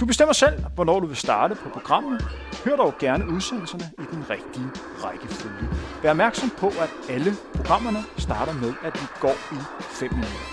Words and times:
Du 0.00 0.06
bestemmer 0.06 0.32
selv, 0.32 0.64
hvornår 0.74 1.00
du 1.00 1.06
vil 1.06 1.16
starte 1.16 1.54
på 1.54 1.68
programmet. 1.68 2.22
Hør 2.64 2.76
dog 2.76 2.94
gerne 2.98 3.28
udsendelserne 3.28 3.84
i 3.98 4.06
den 4.14 4.30
rigtige 4.30 4.68
rækkefølge. 5.04 5.68
Vær 6.02 6.10
opmærksom 6.10 6.50
på, 6.50 6.66
at 6.66 6.90
alle 7.08 7.30
programmerne 7.56 7.98
starter 8.18 8.52
med, 8.52 8.74
at 8.82 8.92
de 8.94 9.06
går 9.20 9.36
i 9.56 9.58
5 9.80 10.10
minutter. 10.12 10.44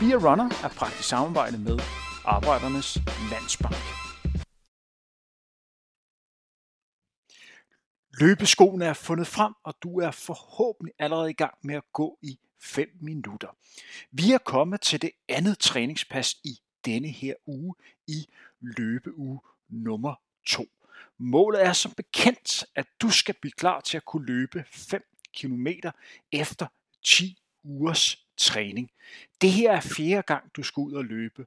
Be 0.00 0.06
a 0.14 0.30
Runner 0.30 0.48
er 0.64 0.68
praktisk 0.68 1.08
samarbejde 1.08 1.58
med 1.58 1.78
Arbejdernes 2.24 2.98
Landsbank. 3.30 3.82
Løbeskoene 8.20 8.84
er 8.84 8.92
fundet 8.92 9.26
frem, 9.26 9.52
og 9.64 9.74
du 9.82 10.00
er 10.00 10.10
forhåbentlig 10.10 10.94
allerede 10.98 11.30
i 11.30 11.38
gang 11.42 11.54
med 11.62 11.74
at 11.74 11.84
gå 11.92 12.18
i 12.22 12.38
5 12.60 12.88
minutter. 13.00 13.48
Vi 14.10 14.32
er 14.32 14.38
kommet 14.38 14.80
til 14.80 15.02
det 15.02 15.10
andet 15.28 15.58
træningspas 15.58 16.34
i 16.44 16.58
denne 16.84 17.08
her 17.08 17.34
uge 17.46 17.74
i 18.06 18.26
løbeuge 18.62 19.40
nummer 19.68 20.14
2. 20.46 20.66
Målet 21.18 21.64
er 21.64 21.72
som 21.72 21.92
bekendt, 21.92 22.64
at 22.74 22.86
du 23.02 23.10
skal 23.10 23.34
blive 23.40 23.52
klar 23.52 23.80
til 23.80 23.96
at 23.96 24.04
kunne 24.04 24.26
løbe 24.26 24.64
5 24.70 25.04
km 25.36 25.66
efter 26.32 26.66
10 27.04 27.38
ugers 27.62 28.26
træning. 28.36 28.90
Det 29.40 29.52
her 29.52 29.72
er 29.72 29.80
fjerde 29.80 30.22
gang, 30.22 30.56
du 30.56 30.62
skal 30.62 30.80
ud 30.80 30.92
og 30.92 31.04
løbe. 31.04 31.46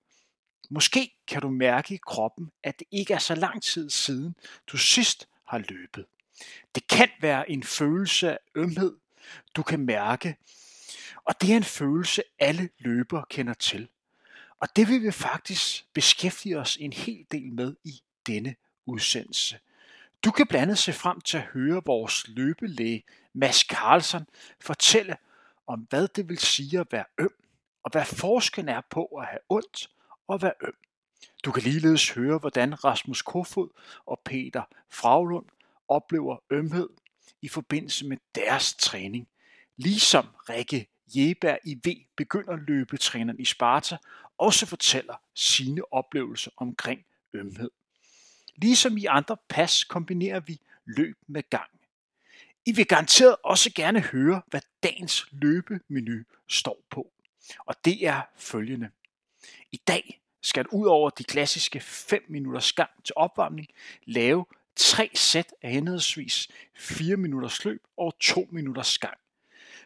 Måske 0.70 1.18
kan 1.28 1.42
du 1.42 1.50
mærke 1.50 1.94
i 1.94 2.00
kroppen, 2.06 2.52
at 2.64 2.80
det 2.80 2.88
ikke 2.92 3.14
er 3.14 3.20
så 3.20 3.36
lang 3.36 3.64
tid 3.64 3.90
siden, 3.90 4.36
du 4.68 4.78
sidst 4.78 5.28
har 5.48 5.58
løbet. 5.58 6.06
Det 6.76 6.88
kan 6.88 7.10
være 7.22 7.52
en 7.52 7.64
følelse 7.64 8.32
af 8.32 8.38
ømhed, 8.56 8.98
du 9.56 9.64
kan 9.64 9.80
mærke, 9.80 10.38
og 11.26 11.42
det 11.42 11.52
er 11.52 11.58
en 11.58 11.64
følelse, 11.64 12.24
alle 12.40 12.70
løbere 12.80 13.26
kender 13.30 13.54
til. 13.54 13.90
Og 14.60 14.68
det 14.76 14.88
vil 14.88 15.04
vi 15.04 15.12
faktisk 15.12 15.94
beskæftige 15.94 16.60
os 16.60 16.78
en 16.78 16.94
hel 16.94 17.26
del 17.32 17.54
med 17.54 17.76
i 17.84 18.02
denne 18.28 18.56
udsendelse. 18.86 19.60
Du 20.24 20.32
kan 20.32 20.48
blandt 20.48 20.62
andet 20.62 20.78
se 20.78 20.94
frem 20.94 21.22
til 21.22 21.38
at 21.38 21.44
høre 21.44 21.82
vores 21.86 22.28
løbelæge 22.28 23.04
Mads 23.34 23.60
Carlsen 23.60 24.28
fortælle 24.62 25.18
om, 25.68 25.80
hvad 25.90 26.08
det 26.08 26.30
vil 26.30 26.38
sige 26.38 26.80
at 26.80 26.88
være 26.92 27.06
øm, 27.18 27.36
og 27.84 27.92
hvad 27.92 28.06
forskellen 28.06 28.76
er 28.76 28.82
på 28.90 29.06
at 29.06 29.26
have 29.26 29.40
ondt 29.50 29.90
og 30.28 30.42
være 30.42 30.54
øm. 30.62 30.78
Du 31.46 31.52
kan 31.52 31.64
ligeledes 31.64 32.10
høre, 32.10 32.38
hvordan 32.38 32.84
Rasmus 32.84 33.22
Kofod 33.22 33.70
og 34.06 34.22
Peter 34.26 34.64
Fraglund 34.90 35.46
oplever 35.88 36.38
ømhed 36.50 36.90
i 37.42 37.48
forbindelse 37.48 38.06
med 38.06 38.18
deres 38.36 38.74
træning, 38.74 39.28
ligesom 39.78 40.26
Rikke 40.50 40.88
Jeberg 41.08 41.60
i 41.64 41.76
V 41.86 41.90
begynder 42.18 42.56
løbetræneren 42.56 43.40
i 43.40 43.46
Sparta 43.46 43.98
også 44.38 44.66
fortæller 44.66 45.16
sine 45.36 45.94
oplevelser 45.94 46.52
omkring 46.58 47.06
ømhed. 47.34 47.72
Ligesom 48.56 48.98
i 48.98 49.06
andre 49.06 49.38
pas 49.50 49.84
kombinerer 49.84 50.40
vi 50.40 50.60
løb 50.86 51.18
med 51.28 51.44
gang. 51.50 51.70
I 52.66 52.72
vil 52.72 52.88
garanteret 52.88 53.36
også 53.44 53.72
gerne 53.76 54.00
høre, 54.00 54.42
hvad 54.48 54.62
dagens 54.84 55.26
løbemenu 55.32 56.24
står 56.50 56.82
på. 56.90 57.12
Og 57.60 57.86
det 57.86 58.08
er 58.08 58.22
følgende. 58.38 58.90
I 59.72 59.78
dag 59.88 60.22
skal 60.42 60.64
du 60.64 60.70
ud 60.72 60.88
over 60.88 61.10
de 61.10 61.24
klassiske 61.24 61.80
5 61.80 62.26
minutters 62.28 62.74
gang 62.74 62.90
til 63.04 63.14
opvarmning 63.16 63.68
lave 64.06 64.46
tre 64.76 65.12
sæt 65.16 65.54
af 65.62 65.72
henholdsvis 65.72 66.48
4 66.76 67.18
minutters 67.18 67.66
løb 67.66 67.84
og 67.98 68.20
2 68.20 68.48
minutters 68.52 68.98
gang. 68.98 69.18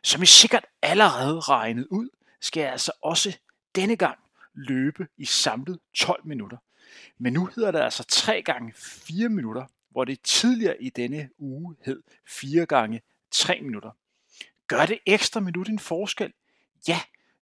Som 0.03 0.23
I 0.23 0.25
sikkert 0.25 0.65
allerede 0.81 1.39
regnet 1.39 1.87
ud, 1.89 2.09
skal 2.41 2.61
jeg 2.61 2.71
altså 2.71 2.91
også 3.01 3.37
denne 3.75 3.95
gang 3.95 4.19
løbe 4.59 5.07
i 5.17 5.25
samlet 5.25 5.79
12 5.93 6.25
minutter. 6.25 6.57
Men 7.17 7.33
nu 7.33 7.45
hedder 7.45 7.71
det 7.71 7.79
altså 7.79 8.03
3 8.03 8.41
gange 8.41 8.73
4 8.75 9.29
minutter, 9.29 9.65
hvor 9.89 10.05
det 10.05 10.21
tidligere 10.21 10.83
i 10.83 10.89
denne 10.89 11.29
uge 11.37 11.75
hed 11.81 12.03
4 12.27 12.65
gange 12.65 13.01
3 13.31 13.61
minutter. 13.61 13.91
Gør 14.67 14.85
det 14.85 14.99
ekstra 15.05 15.39
minut 15.39 15.69
en 15.69 15.79
forskel? 15.79 16.33
Ja, 16.87 17.01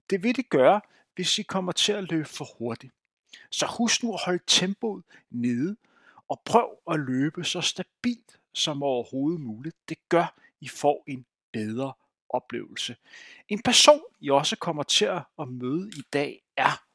det 0.09 0.23
vil 0.23 0.35
det 0.35 0.49
gøre, 0.49 0.81
hvis 1.15 1.39
I 1.39 1.43
kommer 1.43 1.71
til 1.71 1.91
at 1.91 2.11
løbe 2.11 2.25
for 2.25 2.47
hurtigt. 2.57 2.93
Så 3.51 3.65
husk 3.77 4.03
nu 4.03 4.13
at 4.13 4.21
holde 4.25 4.43
tempoet 4.47 5.03
nede, 5.29 5.77
og 6.27 6.41
prøv 6.45 6.77
at 6.91 6.99
løbe 6.99 7.43
så 7.43 7.61
stabilt 7.61 8.39
som 8.53 8.83
overhovedet 8.83 9.41
muligt. 9.41 9.75
Det 9.89 9.97
gør, 10.09 10.39
I 10.61 10.67
får 10.67 11.03
en 11.07 11.25
bedre 11.51 11.93
oplevelse. 12.29 12.95
En 13.49 13.61
person, 13.61 14.01
I 14.19 14.29
også 14.29 14.55
kommer 14.55 14.83
til 14.83 15.05
at 15.39 15.47
møde 15.47 15.89
i 15.89 16.01
dag, 16.13 16.43
er 16.57 16.86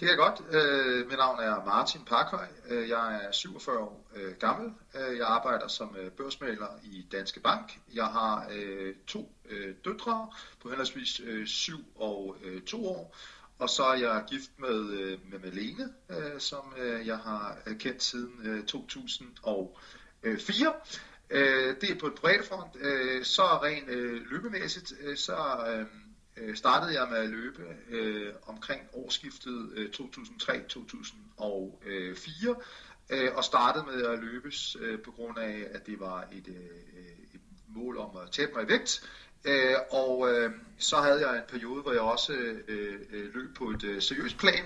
det 0.00 0.08
kan 0.08 0.18
jeg 0.18 0.18
godt. 0.18 0.54
Øh, 0.54 1.08
mit 1.08 1.18
navn 1.18 1.40
er 1.40 1.64
Martin 1.64 2.04
Parkhøj. 2.04 2.46
Øh, 2.68 2.88
jeg 2.88 3.24
er 3.24 3.32
47 3.32 3.78
år 3.78 4.10
øh, 4.16 4.34
gammel. 4.34 4.72
Øh, 4.94 5.18
jeg 5.18 5.26
arbejder 5.26 5.68
som 5.68 5.96
øh, 5.98 6.10
børsmaler 6.10 6.66
i 6.82 7.06
Danske 7.12 7.40
Bank. 7.40 7.78
Jeg 7.94 8.06
har 8.06 8.48
øh, 8.52 8.94
to 9.06 9.32
øh, 9.48 9.74
døtre 9.84 10.30
på 10.62 10.68
henholdsvis 10.68 11.20
øh, 11.24 11.46
7 11.46 11.84
og 11.96 12.36
øh, 12.44 12.62
2 12.62 12.86
år. 12.86 13.16
Og 13.58 13.70
så 13.70 13.84
er 13.84 13.94
jeg 13.94 14.24
gift 14.30 14.50
med, 14.58 14.90
øh, 14.90 15.18
med 15.30 15.38
Malene, 15.38 15.92
øh, 16.10 16.40
som 16.40 16.74
øh, 16.78 17.06
jeg 17.06 17.18
har 17.18 17.58
øh, 17.66 17.78
kendt 17.78 18.02
siden 18.02 18.40
øh, 18.44 18.64
2004. 18.64 20.72
Øh, 21.30 21.76
det 21.80 21.90
er 21.90 21.98
på 22.00 22.06
et 22.06 22.14
bredt 22.14 22.48
front. 22.48 22.76
Øh, 22.80 23.24
så 23.24 23.42
rent 23.42 23.88
øh, 23.88 24.22
løbemæssigt, 24.30 24.92
øh, 25.00 25.16
så... 25.16 25.64
Øh, 25.68 25.86
øh, 26.36 26.56
startede 26.56 27.00
jeg 27.00 27.08
med 27.10 27.18
at 27.18 27.28
løbe 27.28 27.62
øh, 27.90 28.32
omkring 28.46 28.80
årsskiftet 28.92 29.72
øh, 29.76 29.90
2003-2004, 29.96 32.62
øh, 33.10 33.34
og 33.34 33.44
startede 33.44 33.84
med 33.84 34.02
at 34.02 34.18
løbes 34.18 34.76
øh, 34.80 35.02
på 35.02 35.10
grund 35.10 35.38
af, 35.38 35.66
at 35.70 35.86
det 35.86 36.00
var 36.00 36.28
et, 36.32 36.48
øh, 36.48 36.54
et 37.34 37.40
mål 37.68 37.98
om 37.98 38.16
at 38.16 38.30
tabe 38.30 38.52
mig 38.54 38.64
i 38.64 38.68
vægt. 38.68 39.10
Øh, 39.44 39.74
og 39.90 40.32
øh, 40.32 40.50
så 40.78 40.96
havde 40.96 41.28
jeg 41.28 41.36
en 41.36 41.42
periode, 41.48 41.82
hvor 41.82 41.92
jeg 41.92 42.00
også 42.00 42.32
øh, 42.32 43.00
øh, 43.10 43.34
løb 43.34 43.56
på 43.56 43.64
et 43.64 43.84
øh, 43.84 44.02
seriøst 44.02 44.38
plan, 44.38 44.64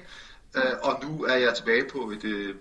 øh, 0.57 0.73
og 0.83 1.05
nu 1.05 1.25
er 1.25 1.37
jeg 1.37 1.55
tilbage 1.55 1.89
på 1.89 2.11
et, 2.11 2.25
øh, 2.25 2.55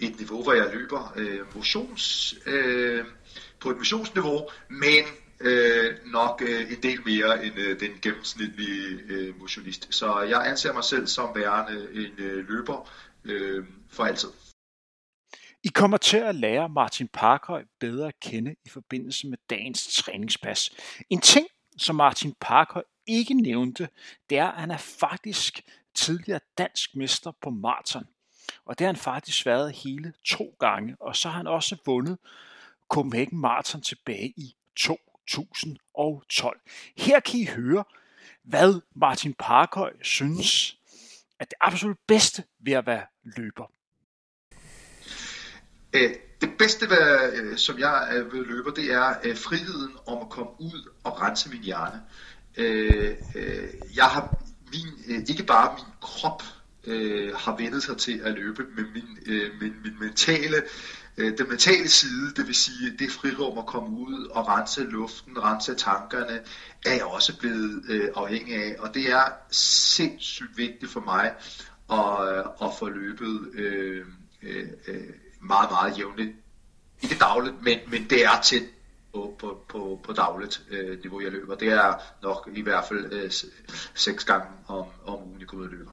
et 0.00 0.18
niveau, 0.18 0.42
hvor 0.42 0.52
jeg 0.52 0.70
løber 0.74 1.12
øh, 1.16 1.56
motions, 1.56 2.34
øh, 2.46 3.04
på 3.60 3.70
et 3.70 3.76
motionsniveau, 3.76 4.48
men 4.68 5.04
øh, 5.40 5.96
nok 6.06 6.42
øh, 6.46 6.72
en 6.72 6.82
del 6.82 7.00
mere 7.06 7.44
end 7.44 7.58
øh, 7.58 7.80
den 7.80 7.90
gennemsnitlige 8.02 9.00
øh, 9.08 9.38
motionist. 9.40 9.94
Så 9.94 10.20
jeg 10.20 10.46
anser 10.46 10.72
mig 10.72 10.84
selv 10.84 11.06
som 11.06 11.36
værende 11.36 11.88
en 11.94 12.24
øh, 12.24 12.48
løber 12.48 12.90
øh, 13.24 13.64
for 13.88 14.04
altid. 14.04 14.28
I 15.62 15.68
kommer 15.68 15.96
til 15.96 16.16
at 16.16 16.34
lære 16.34 16.68
Martin 16.68 17.08
Parkhøj 17.08 17.64
bedre 17.80 18.08
at 18.08 18.20
kende 18.20 18.54
i 18.64 18.68
forbindelse 18.68 19.26
med 19.26 19.38
dagens 19.50 19.96
træningspas. 19.96 20.70
En 21.10 21.20
ting, 21.20 21.46
som 21.78 21.96
Martin 21.96 22.34
Parkhøj 22.40 22.82
ikke 23.06 23.34
nævnte, 23.34 23.88
det 24.30 24.38
er, 24.38 24.46
at 24.46 24.60
han 24.60 24.70
er 24.70 24.76
faktisk 24.76 25.60
tidligere 25.94 26.40
dansk 26.58 26.96
mester 26.96 27.32
på 27.42 27.50
maraton. 27.50 28.06
Og 28.64 28.78
det 28.78 28.84
har 28.84 28.92
han 28.92 29.00
faktisk 29.00 29.46
været 29.46 29.72
hele 29.72 30.12
to 30.24 30.56
gange, 30.60 30.96
og 31.00 31.16
så 31.16 31.28
har 31.28 31.36
han 31.36 31.46
også 31.46 31.76
vundet 31.86 32.18
Copenhagen 32.88 33.38
Marathon 33.38 33.82
tilbage 33.82 34.32
i 34.36 34.54
2012. 35.28 36.60
Her 36.96 37.20
kan 37.20 37.40
I 37.40 37.44
høre, 37.44 37.84
hvad 38.44 38.80
Martin 38.96 39.34
Parkhøj 39.38 39.92
synes 40.02 40.76
er 41.40 41.44
det 41.44 41.54
absolut 41.60 41.96
bedste 42.06 42.44
ved 42.60 42.72
at 42.72 42.86
være 42.86 43.06
løber. 43.36 43.64
Øh, 45.92 46.10
det 46.40 46.50
bedste, 46.58 46.90
ved, 46.90 47.32
øh, 47.32 47.56
som 47.56 47.78
jeg 47.78 48.16
er 48.16 48.22
ved 48.22 48.44
løber, 48.44 48.70
det 48.70 48.92
er 48.92 49.14
øh, 49.24 49.36
friheden 49.36 49.92
om 50.06 50.18
at 50.18 50.28
komme 50.28 50.50
ud 50.60 50.92
og 51.04 51.20
rense 51.20 51.50
min 51.50 51.62
hjerne. 51.62 52.02
Jeg 53.96 54.04
har 54.04 54.42
min, 54.72 55.26
ikke 55.28 55.42
bare 55.42 55.74
min 55.74 55.84
krop 56.00 56.42
har 57.34 57.56
vendet 57.56 57.82
sig 57.82 57.98
til 57.98 58.20
at 58.20 58.34
løbe, 58.34 58.66
men 58.76 58.92
min, 58.92 59.18
min, 59.60 59.74
min 59.82 59.98
mentale 60.00 60.56
Øh, 61.20 61.38
den 61.38 61.48
mentale 61.48 61.88
side, 61.88 62.34
det 62.36 62.46
vil 62.46 62.54
sige 62.54 62.96
det 62.98 63.10
frirum 63.10 63.58
at 63.58 63.66
komme 63.66 63.98
ud 63.98 64.26
og 64.26 64.48
rense 64.48 64.84
luften, 64.84 65.44
rense 65.44 65.74
tankerne, 65.74 66.40
er 66.86 66.94
jeg 66.94 67.04
også 67.04 67.38
blevet 67.38 67.84
øh, 67.88 68.08
afhængig 68.16 68.54
af. 68.54 68.76
Og 68.78 68.94
det 68.94 69.10
er 69.10 69.24
sindssygt 69.50 70.56
vigtigt 70.56 70.92
for 70.92 71.00
mig 71.00 71.34
at, 71.92 72.38
øh, 72.38 72.68
at 72.68 72.70
få 72.78 72.88
løbet 72.88 73.50
øh, 73.54 74.06
øh, 74.42 74.68
øh, 74.88 75.08
meget, 75.40 75.70
meget 75.70 75.98
jævnligt. 75.98 76.36
Ikke 77.02 77.16
dagligt, 77.20 77.62
men, 77.62 77.78
men 77.86 78.10
det 78.10 78.24
er 78.24 78.40
tæt 78.42 78.62
på, 79.12 79.36
på, 79.38 79.64
på, 79.68 80.00
på 80.04 80.12
dagligt 80.12 80.62
øh, 80.70 81.02
niveau, 81.02 81.20
jeg 81.20 81.32
løber. 81.32 81.54
Det 81.54 81.68
er 81.68 81.94
nok 82.22 82.48
i 82.54 82.62
hvert 82.62 82.84
fald 82.88 83.12
øh, 83.12 83.30
seks 83.94 84.24
gange 84.24 84.46
om, 84.66 84.86
om 85.04 85.22
ugen, 85.22 85.40
jeg 85.40 85.46
går 85.48 85.58
ud 85.58 85.64
og 85.64 85.70
løber. 85.70 85.90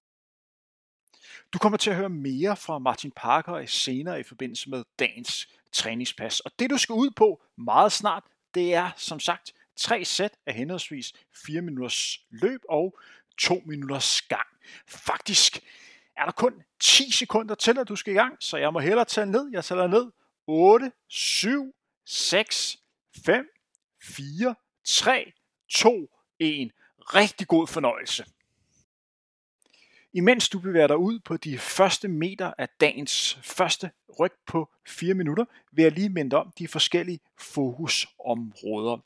Du 1.54 1.58
kommer 1.60 1.78
til 1.78 1.90
at 1.90 1.96
høre 1.96 2.10
mere 2.10 2.56
fra 2.56 2.80
Martin 2.80 3.12
Parker 3.12 3.66
senere 3.66 4.20
i 4.20 4.24
forbindelse 4.24 4.70
med 4.70 4.84
dagens 5.00 5.48
træningspas. 5.72 6.40
Og 6.40 6.52
det 6.60 6.70
du 6.70 6.78
skal 6.78 6.94
ud 6.94 7.10
på 7.10 7.42
meget 7.58 7.92
snart, 7.92 8.24
det 8.54 8.74
er 8.74 8.92
som 8.98 9.20
sagt 9.20 9.54
tre 9.76 10.06
sæt 10.06 10.38
af 10.46 10.54
henholdsvis 10.54 11.14
4 11.46 11.62
minutters 11.62 12.20
løb 12.30 12.62
og 12.70 13.00
2 13.38 13.62
minutters 13.66 14.22
gang. 14.22 14.48
Faktisk 14.88 15.60
er 16.18 16.26
der 16.26 16.32
kun 16.32 16.64
10 16.80 17.12
sekunder 17.12 17.56
til, 17.56 17.78
at 17.78 17.88
du 17.88 17.96
skal 17.96 18.14
i 18.14 18.18
gang, 18.18 18.38
så 18.40 18.58
jeg 18.58 18.74
må 18.74 18.80
hellere 18.80 19.06
tage 19.06 19.28
ned. 19.28 19.50
Jeg 19.52 19.66
tæller 19.66 19.88
ned. 19.88 20.12
8, 20.48 20.92
7, 21.08 21.76
6, 22.06 22.78
5, 23.26 23.50
4, 24.04 24.56
3, 24.86 25.32
2, 25.70 26.10
1. 26.40 26.72
Rigtig 27.00 27.48
god 27.48 27.68
fornøjelse. 27.68 28.26
Imens 30.14 30.50
du 30.50 30.60
bevæger 30.60 30.88
dig 30.88 30.98
ud 30.98 31.20
på 31.20 31.38
de 31.38 31.58
første 31.58 32.08
meter 32.08 32.54
af 32.58 32.70
dagens 32.82 33.40
første 33.44 33.92
ryg 34.20 34.32
på 34.48 34.70
4 34.88 35.14
minutter, 35.14 35.46
vil 35.72 35.84
jeg 35.84 35.92
lige 35.92 36.10
minde 36.10 36.36
om 36.36 36.54
de 36.60 36.68
forskellige 36.68 37.20
fokusområder. 37.40 38.98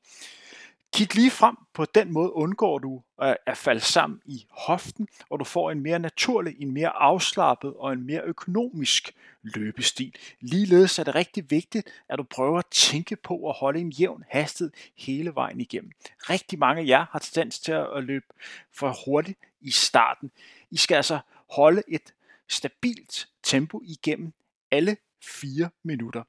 Kig 0.94 1.16
lige 1.16 1.32
frem. 1.32 1.56
På 1.74 1.86
den 1.86 2.14
måde 2.14 2.34
undgår 2.34 2.80
du 2.80 3.02
at 3.18 3.58
falde 3.58 3.82
sammen 3.82 4.22
i 4.26 4.46
hoften, 4.50 5.08
og 5.30 5.40
du 5.40 5.44
får 5.44 5.72
en 5.72 5.80
mere 5.80 6.00
naturlig, 6.00 6.56
en 6.60 6.72
mere 6.72 6.90
afslappet 6.90 7.74
og 7.74 7.94
en 7.94 8.06
mere 8.06 8.22
økonomisk 8.22 9.16
løbestil. 9.42 10.16
Ligeledes 10.40 11.00
er 11.00 11.04
det 11.04 11.16
rigtig 11.16 11.52
vigtigt, 11.52 11.90
at 12.10 12.18
du 12.18 12.24
prøver 12.24 12.60
at 12.60 12.66
tænke 12.66 13.16
på 13.16 13.50
at 13.50 13.56
holde 13.56 13.80
en 13.80 13.90
jævn 13.90 14.24
hastighed 14.30 14.72
hele 14.98 15.36
vejen 15.36 15.62
igennem. 15.62 15.92
Rigtig 16.30 16.60
mange 16.60 16.82
af 16.82 16.88
jer 16.88 17.06
har 17.12 17.20
tendens 17.20 17.60
til 17.60 17.72
at 17.72 18.04
løbe 18.04 18.26
for 18.74 18.98
hurtigt 19.06 19.40
i 19.62 19.72
starten. 19.72 20.32
I 20.72 20.78
skal 20.78 20.96
altså 20.96 21.20
holde 21.52 21.84
et 21.88 22.14
stabilt 22.50 23.28
tempo 23.44 23.82
igennem 23.84 24.34
alle 24.72 24.98
4 25.24 25.70
minutter. 25.84 26.24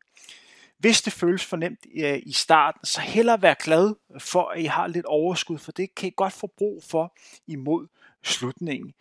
Hvis 0.83 1.03
det 1.03 1.13
føles 1.13 1.45
for 1.45 1.57
nemt 1.57 1.87
øh, 2.05 2.19
i 2.27 2.33
starten, 2.33 2.85
så 2.85 3.01
hellere 3.01 3.43
være 3.43 3.55
glad 3.63 3.95
for, 4.19 4.49
at 4.49 4.61
I 4.61 4.65
har 4.65 4.87
lidt 4.87 5.07
overskud, 5.07 5.59
for 5.59 5.73
det 5.73 5.95
kan 5.95 6.09
I 6.09 6.13
godt 6.17 6.33
få 6.33 6.47
brug 6.59 6.85
for 6.91 7.17
imod 7.47 7.87
slutningen. 8.23 8.93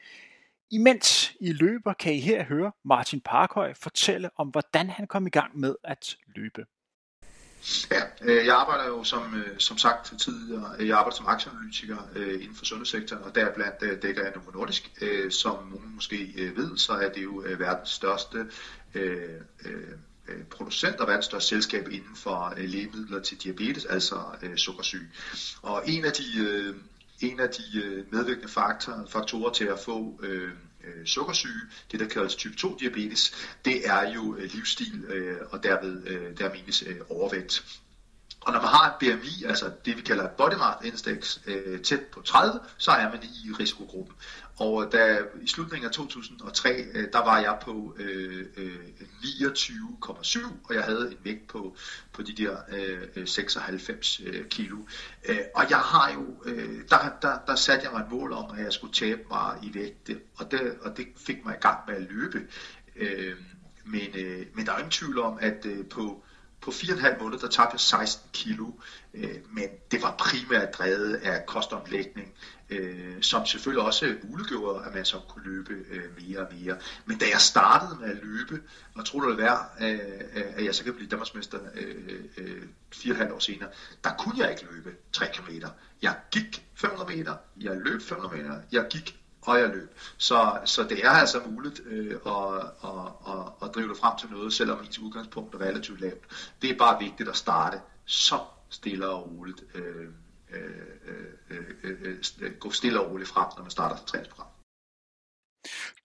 Imens 0.72 1.34
I 1.40 1.52
løber, 1.52 1.94
kan 1.94 2.14
I 2.14 2.20
her 2.20 2.44
høre 2.44 2.72
Martin 2.86 3.22
Parkhøj 3.22 3.74
fortælle 3.74 4.30
om, 4.38 4.48
hvordan 4.48 4.90
han 4.90 5.08
kom 5.08 5.28
i 5.28 5.30
gang 5.30 5.60
med 5.60 5.76
at 5.84 6.18
løbe. 6.36 6.66
Ja, 7.92 8.02
øh, 8.22 8.46
jeg 8.46 8.56
arbejder 8.56 8.88
jo 8.88 9.04
som, 9.04 9.36
øh, 9.36 9.60
som 9.60 9.78
sagt 9.78 10.14
tidligere, 10.20 10.76
øh, 10.80 10.88
jeg 10.88 10.98
arbejder 10.98 11.16
som 11.16 11.28
aktieanalytiker 11.28 11.98
øh, 12.16 12.34
inden 12.34 12.56
for 12.56 12.66
sundhedssektoren, 12.66 13.24
og 13.24 13.36
deriblandt 13.36 14.02
dækker 14.02 14.24
jeg 14.24 14.32
Novo 14.36 14.52
Nordisk. 14.52 14.92
Øh, 15.02 15.32
som 15.32 15.68
nogen 15.68 15.96
måske 15.96 16.52
ved, 16.56 16.78
så 16.78 16.94
er 16.94 17.10
det 17.10 17.24
jo 17.24 17.44
verdens 17.58 17.90
største 17.90 18.38
Øh, 20.32 20.44
producent 20.44 20.96
og 20.96 21.08
verdens 21.08 21.26
største 21.26 21.50
selskab 21.50 21.88
inden 21.88 22.16
for 22.16 22.54
øh, 22.58 22.70
lægemidler 22.70 23.20
til 23.20 23.38
diabetes, 23.38 23.86
altså 23.86 24.22
øh, 24.42 24.58
sukkersyge. 24.58 25.08
Og 25.62 25.84
en 25.88 26.06
af 26.06 26.12
de, 26.12 26.40
øh, 26.40 26.76
en 27.22 27.40
af 27.40 27.50
de 27.50 27.80
øh, 27.84 28.14
medvirkende 28.14 28.48
faktorer, 28.48 29.06
faktorer 29.08 29.54
til 29.54 29.66
at 29.66 29.80
få 29.80 30.20
øh, 30.24 30.50
øh, 30.84 31.06
sukkersyge, 31.06 31.62
det 31.92 32.00
der 32.00 32.08
kaldes 32.08 32.36
type 32.36 32.56
2 32.56 32.78
diabetes, 32.80 33.34
det 33.66 33.88
er 33.88 34.14
jo 34.14 34.36
øh, 34.36 34.50
livsstil 34.54 35.04
øh, 35.04 35.38
og 35.50 35.64
derved 35.64 36.08
øh, 36.08 36.38
der 36.38 36.54
menes 36.54 36.84
øh, 36.88 36.96
overvægt. 37.10 37.64
Og 38.42 38.54
når 38.54 38.62
man 38.62 38.70
har 38.70 38.88
et 38.88 38.94
BMI, 39.00 39.44
altså 39.46 39.72
det 39.86 39.98
vi 39.98 40.02
kalder 40.02 40.28
body 40.28 40.54
mass 40.54 41.06
index, 41.06 41.40
øh, 41.48 41.82
tæt 41.82 42.02
på 42.02 42.22
30, 42.22 42.60
så 42.78 42.92
er 42.92 43.10
man 43.10 43.24
i 43.24 43.52
risikogruppen. 43.60 44.16
Og 44.58 44.92
da 44.92 45.20
i 45.42 45.48
slutningen 45.48 45.88
af 45.88 45.92
2003, 45.92 46.70
øh, 46.94 47.08
der 47.14 47.20
var 47.20 47.40
jeg 47.40 47.58
på 47.62 47.96
øh, 47.98 48.46
øh, 48.58 48.76
29,7, 49.24 50.46
og 50.64 50.76
jeg 50.76 50.84
havde 50.84 51.08
en 51.12 51.18
vægt 51.24 51.48
på, 51.48 51.76
på 52.14 52.22
de 52.22 52.34
der 52.44 52.58
øh, 53.16 53.28
96 53.28 54.22
øh, 54.26 54.48
kilo. 54.48 54.78
Øh, 55.26 55.40
og 55.56 55.70
jeg 55.70 55.78
har 55.78 56.12
jo, 56.14 56.44
øh, 56.46 56.80
der, 56.90 56.98
der, 57.22 57.38
der 57.48 57.56
satte 57.56 57.84
jeg 57.86 57.92
mig 57.94 58.02
et 58.02 58.12
mål 58.12 58.34
om, 58.34 58.52
at 58.58 58.64
jeg 58.64 58.74
skulle 58.74 58.94
tabe 58.94 59.22
mig 59.32 59.58
i 59.64 59.74
vægt, 59.74 60.10
og 60.38 60.52
det, 60.52 60.78
og 60.82 60.98
det 60.98 61.08
fik 61.18 61.46
mig 61.46 61.56
i 61.56 61.62
gang 61.62 61.80
med 61.88 61.96
at 61.96 62.02
løbe. 62.02 62.48
Øh, 62.96 63.36
men, 63.86 64.08
øh, 64.16 64.46
men 64.54 64.66
der 64.66 64.72
er 64.72 64.78
ingen 64.78 64.92
tvivl 64.92 65.20
om, 65.20 65.38
at 65.42 65.66
øh, 65.66 65.86
på 65.86 66.24
på 66.62 66.72
4,5 66.72 67.24
måneder, 67.24 67.40
der 67.40 67.48
tabte 67.48 67.74
jeg 67.74 67.80
16 67.80 68.30
kilo, 68.34 68.72
øh, 69.14 69.36
men 69.50 69.70
det 69.92 70.02
var 70.02 70.16
primært 70.20 70.74
drevet 70.74 71.14
af 71.14 71.46
kostomlægning, 71.46 72.34
øh, 72.70 73.22
som 73.22 73.46
selvfølgelig 73.46 73.86
også 73.86 74.16
muliggjorde, 74.24 74.86
at 74.86 74.94
man 74.94 75.06
så 75.06 75.20
kunne 75.30 75.44
løbe 75.44 75.74
øh, 75.90 76.04
mere 76.22 76.40
og 76.40 76.48
mere. 76.60 76.78
Men 77.06 77.18
da 77.18 77.26
jeg 77.32 77.42
startede 77.42 77.98
med 78.02 78.10
at 78.10 78.18
løbe, 78.24 78.62
og 78.96 79.06
troede 79.06 79.30
det 79.30 79.38
være, 79.38 79.60
øh, 79.82 80.00
øh, 80.36 80.44
at 80.56 80.66
jeg 80.66 80.76
så 80.76 80.84
kan 80.84 80.94
blive 80.94 81.10
Danmarksmester 81.10 81.60
øh, 81.76 82.26
øh, 82.38 82.64
4,5 82.96 83.34
år 83.34 83.40
senere, 83.40 83.70
der 84.04 84.10
kunne 84.20 84.36
jeg 84.38 84.52
ikke 84.52 84.66
løbe 84.72 84.96
3 85.14 85.26
km. 85.34 85.50
Jeg 86.02 86.16
gik 86.32 86.66
500 86.76 87.18
meter, 87.18 87.36
jeg 87.62 87.78
løb 87.78 88.02
500 88.02 88.38
meter, 88.38 88.62
jeg 88.72 88.88
gik 88.90 89.21
højere 89.44 89.72
løb. 89.76 89.98
Så, 90.18 90.60
så 90.66 90.84
det 90.84 91.06
er 91.06 91.10
altså 91.10 91.42
muligt 91.50 91.82
øh, 91.86 92.16
at, 92.26 92.56
at, 92.84 93.08
at, 93.28 93.46
at 93.64 93.76
drive 93.76 93.90
det 93.90 93.98
frem 93.98 94.18
til 94.18 94.30
noget, 94.30 94.54
selvom 94.54 94.84
ens 94.84 95.00
udgangspunkt 95.00 95.56
er 95.56 95.62
relativt 95.62 96.02
lavt. 96.02 96.54
Det 96.62 96.70
er 96.70 96.78
bare 96.78 97.00
vigtigt 97.00 97.30
at 97.30 97.36
starte 97.36 97.82
så 98.06 98.40
stille 98.70 99.10
og 99.10 99.32
roligt. 99.32 99.64
Øh, 99.76 100.08
øh, 100.52 100.70
øh, 101.50 101.66
øh, 101.84 102.18
øh, 102.42 102.54
gå 102.60 102.72
stille 102.72 103.02
og 103.02 103.12
roligt 103.12 103.30
frem, 103.30 103.48
når 103.56 103.64
man 103.64 103.72
starter 103.72 103.96
sit 103.96 104.08
træningsprogram. 104.08 104.48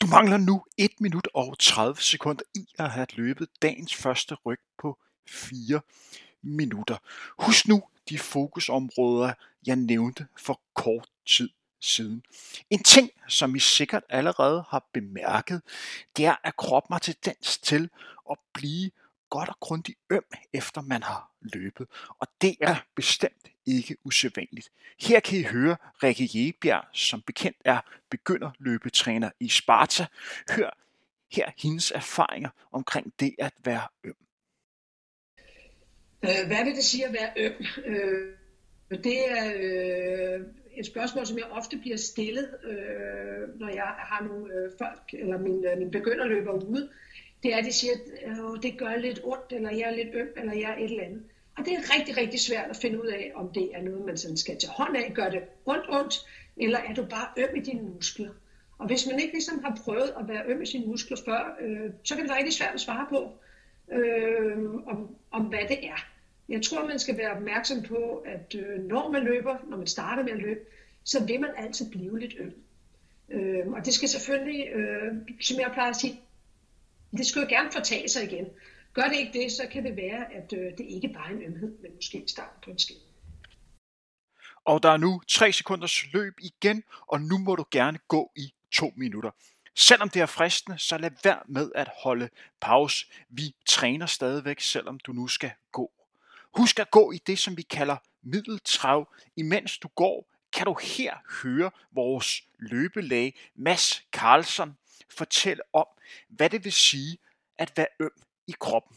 Du 0.00 0.06
mangler 0.06 0.36
nu 0.36 0.64
1 0.78 0.90
minut 1.00 1.28
og 1.34 1.58
30 1.58 1.96
sekunder 1.96 2.42
i 2.54 2.66
at 2.78 2.90
have 2.90 3.06
løbet 3.14 3.48
dagens 3.62 3.94
første 3.94 4.34
ryg 4.34 4.60
på 4.78 4.98
4 5.28 5.80
minutter. 6.42 6.96
Husk 7.38 7.68
nu 7.68 7.82
de 8.08 8.18
fokusområder, 8.18 9.32
jeg 9.66 9.76
nævnte 9.76 10.26
for 10.38 10.60
kort 10.74 11.08
tid 11.26 11.50
siden. 11.86 12.22
En 12.70 12.82
ting, 12.82 13.10
som 13.28 13.56
I 13.56 13.58
sikkert 13.58 14.02
allerede 14.08 14.64
har 14.68 14.88
bemærket, 14.92 15.62
det 16.16 16.24
er, 16.24 16.36
at 16.44 16.56
kroppen 16.56 16.94
har 16.94 16.98
tendens 16.98 17.58
til 17.58 17.90
at 18.30 18.38
blive 18.54 18.90
godt 19.30 19.48
og 19.48 19.56
grundigt 19.60 19.98
øm, 20.10 20.24
efter 20.52 20.80
man 20.80 21.02
har 21.02 21.30
løbet. 21.40 21.86
Og 22.08 22.28
det 22.40 22.56
er 22.60 22.76
bestemt 22.94 23.48
ikke 23.66 23.96
usædvanligt. 24.04 24.70
Her 25.00 25.20
kan 25.20 25.38
I 25.38 25.42
høre 25.42 25.76
Rikke 26.02 26.30
Jebjerg, 26.34 26.84
som 26.92 27.22
bekendt 27.22 27.56
er 27.64 27.80
begynderløbetræner 28.10 29.30
i 29.40 29.48
Sparta. 29.48 30.06
Hør 30.50 30.78
her 31.30 31.50
hendes 31.58 31.90
erfaringer 31.90 32.50
omkring 32.72 33.12
det 33.20 33.34
at 33.38 33.52
være 33.64 33.88
øm. 34.04 34.16
Øh, 36.22 36.46
hvad 36.46 36.64
vil 36.64 36.76
det 36.76 36.84
sige 36.84 37.06
at 37.06 37.12
være 37.12 37.32
øm? 37.36 37.64
Øh, 37.84 38.36
det 39.04 39.30
er 39.30 39.52
øh, 39.56 40.40
et 40.76 40.86
spørgsmål, 40.86 41.26
som 41.26 41.38
jeg 41.38 41.46
ofte 41.50 41.76
bliver 41.76 41.96
stillet, 41.96 42.48
øh, 42.64 43.60
når 43.60 43.68
jeg 43.68 43.92
har 43.98 44.24
nogle 44.24 44.54
øh, 44.54 44.72
folk, 44.78 45.02
eller 45.12 45.38
min, 45.38 45.64
øh, 45.64 45.78
min 45.78 45.90
begynderløber 45.90 46.52
ude. 46.52 46.88
Det 47.42 47.52
er, 47.52 47.56
at 47.58 47.64
de 47.64 47.72
siger, 47.72 47.92
at 48.22 48.30
øh, 48.30 48.62
det 48.62 48.78
gør 48.78 48.96
lidt 48.96 49.20
ondt, 49.24 49.52
eller 49.52 49.70
jeg 49.70 49.88
er 49.90 49.96
lidt 49.96 50.14
øm, 50.14 50.28
eller 50.36 50.52
jeg 50.52 50.70
er 50.70 50.84
et 50.84 50.90
eller 50.90 51.04
andet. 51.04 51.22
Og 51.58 51.64
det 51.64 51.72
er 51.72 51.98
rigtig, 51.98 52.16
rigtig 52.16 52.40
svært 52.40 52.70
at 52.70 52.76
finde 52.76 53.02
ud 53.02 53.06
af, 53.06 53.32
om 53.34 53.52
det 53.52 53.70
er 53.74 53.82
noget, 53.82 54.06
man 54.06 54.16
sådan 54.16 54.36
skal 54.36 54.58
tage 54.58 54.72
hånd 54.72 54.96
af. 54.96 55.12
Gør 55.14 55.28
det 55.28 55.42
ondt, 55.66 55.84
ondt, 55.88 56.14
eller 56.56 56.78
er 56.78 56.94
du 56.94 57.04
bare 57.04 57.28
øm 57.36 57.56
i 57.56 57.60
dine 57.60 57.82
muskler? 57.82 58.30
Og 58.78 58.86
hvis 58.86 59.06
man 59.06 59.20
ikke 59.20 59.32
ligesom 59.32 59.64
har 59.64 59.80
prøvet 59.84 60.12
at 60.20 60.28
være 60.28 60.42
øm 60.46 60.62
i 60.62 60.66
sine 60.66 60.86
muskler 60.86 61.16
før, 61.24 61.56
øh, 61.60 61.90
så 62.04 62.14
kan 62.14 62.22
det 62.22 62.30
være 62.30 62.38
rigtig 62.38 62.54
svært 62.54 62.74
at 62.74 62.80
svare 62.80 63.06
på, 63.10 63.32
øh, 63.92 64.74
om, 64.86 65.16
om 65.30 65.42
hvad 65.42 65.68
det 65.68 65.86
er. 65.86 66.15
Jeg 66.48 66.62
tror, 66.62 66.86
man 66.86 66.98
skal 66.98 67.18
være 67.18 67.36
opmærksom 67.36 67.82
på, 67.82 68.24
at 68.26 68.54
øh, 68.54 68.84
når 68.84 69.10
man 69.10 69.24
løber, 69.24 69.56
når 69.68 69.76
man 69.76 69.86
starter 69.86 70.22
med 70.22 70.32
at 70.32 70.38
løbe, 70.38 70.60
så 71.04 71.24
vil 71.24 71.40
man 71.40 71.50
altid 71.56 71.90
blive 71.90 72.18
lidt 72.18 72.34
øm. 72.38 72.54
Øh, 73.28 73.66
og 73.66 73.84
det 73.84 73.94
skal 73.94 74.08
selvfølgelig, 74.08 74.68
øh, 74.68 75.14
som 75.40 75.60
jeg 75.60 75.70
plejer 75.72 75.90
at 75.90 75.96
sige, 75.96 76.20
det 77.12 77.26
skal 77.26 77.42
jo 77.42 77.48
gerne 77.48 77.72
fortage 77.72 78.08
sig 78.08 78.24
igen. 78.32 78.46
Gør 78.92 79.02
det 79.02 79.16
ikke 79.16 79.38
det, 79.38 79.52
så 79.52 79.62
kan 79.72 79.84
det 79.84 79.96
være, 79.96 80.34
at 80.34 80.52
øh, 80.52 80.78
det 80.78 80.86
ikke 80.88 81.08
bare 81.08 81.32
er 81.32 81.36
en 81.36 81.42
ømhed, 81.42 81.78
men 81.82 81.94
måske 81.94 82.24
starten 82.26 82.60
på 82.64 82.70
en 82.70 82.78
skade. 82.78 82.98
Og 84.64 84.82
der 84.82 84.90
er 84.90 84.96
nu 84.96 85.20
3 85.28 85.52
sekunders 85.52 86.12
løb 86.12 86.34
igen, 86.42 86.82
og 87.06 87.20
nu 87.20 87.38
må 87.38 87.56
du 87.56 87.64
gerne 87.70 87.98
gå 88.08 88.32
i 88.36 88.54
2 88.72 88.92
minutter. 88.96 89.30
Selvom 89.74 90.08
det 90.08 90.22
er 90.22 90.26
fristende, 90.26 90.78
så 90.78 90.98
lad 90.98 91.10
være 91.24 91.42
med 91.48 91.72
at 91.74 91.88
holde 92.02 92.28
pause. 92.60 93.06
Vi 93.28 93.54
træner 93.68 94.06
stadigvæk, 94.06 94.60
selvom 94.60 94.98
du 94.98 95.12
nu 95.12 95.26
skal 95.28 95.50
gå. 95.72 95.92
Husk 96.56 96.78
at 96.78 96.90
gå 96.90 97.12
i 97.12 97.18
det, 97.26 97.38
som 97.38 97.56
vi 97.56 97.62
kalder 97.62 97.96
middeltrav. 98.22 99.08
Imens 99.36 99.78
du 99.78 99.88
går, 99.88 100.32
kan 100.52 100.66
du 100.66 100.78
her 100.82 101.14
høre 101.42 101.70
vores 101.92 102.42
løbelæge 102.58 103.32
Mads 103.54 104.02
Carlson 104.12 104.76
fortælle 105.10 105.62
om, 105.72 105.86
hvad 106.28 106.50
det 106.50 106.64
vil 106.64 106.72
sige 106.72 107.18
at 107.58 107.72
være 107.76 107.86
øm 108.00 108.10
i 108.46 108.54
kroppen. 108.60 108.96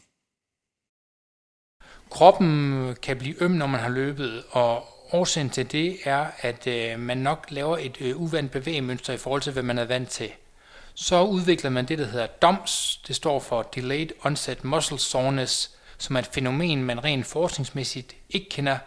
Kroppen 2.09 2.95
kan 3.01 3.17
blive 3.17 3.43
øm, 3.43 3.51
når 3.51 3.67
man 3.67 3.79
har 3.79 3.89
løbet, 3.89 4.43
og 4.51 4.87
årsagen 5.13 5.49
til 5.49 5.71
det 5.71 5.97
er, 6.03 6.31
at 6.41 6.67
øh, 6.67 6.99
man 6.99 7.17
nok 7.17 7.47
laver 7.49 7.77
et 7.77 8.01
øh, 8.01 8.21
uvandt 8.21 8.51
bevægemønster 8.51 9.13
i 9.13 9.17
forhold 9.17 9.41
til, 9.41 9.53
hvad 9.53 9.63
man 9.63 9.77
er 9.77 9.85
vant 9.85 10.09
til. 10.09 10.31
Så 10.93 11.23
udvikler 11.23 11.69
man 11.69 11.85
det, 11.85 11.97
der 11.97 12.05
hedder 12.05 12.27
DOMS. 12.27 13.01
Det 13.07 13.15
står 13.15 13.39
for 13.39 13.61
Delayed 13.61 14.09
Onset 14.23 14.63
Muscle 14.63 14.99
Soreness, 14.99 15.78
som 15.99 16.15
er 16.15 16.19
et 16.19 16.29
fænomen, 16.33 16.83
man 16.83 17.03
rent 17.03 17.25
forskningsmæssigt 17.25 18.15
ikke 18.29 18.49
kender 18.49 18.77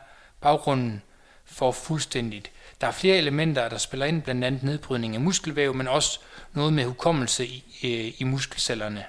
baggrunden 0.40 1.02
for 1.44 1.72
fuldstændigt. 1.72 2.50
Der 2.80 2.86
er 2.86 2.92
flere 2.92 3.16
elementer, 3.16 3.68
der 3.68 3.78
spiller 3.78 4.06
ind, 4.06 4.22
blandt 4.22 4.44
andet 4.44 4.62
nedbrydning 4.62 5.14
af 5.14 5.20
muskelvæv, 5.20 5.74
men 5.74 5.88
også 5.88 6.20
noget 6.52 6.72
med 6.72 6.84
hukommelse 6.84 7.46
i, 7.46 7.64
øh, 7.84 8.20
i 8.20 8.24
muskelcellerne. 8.24 9.04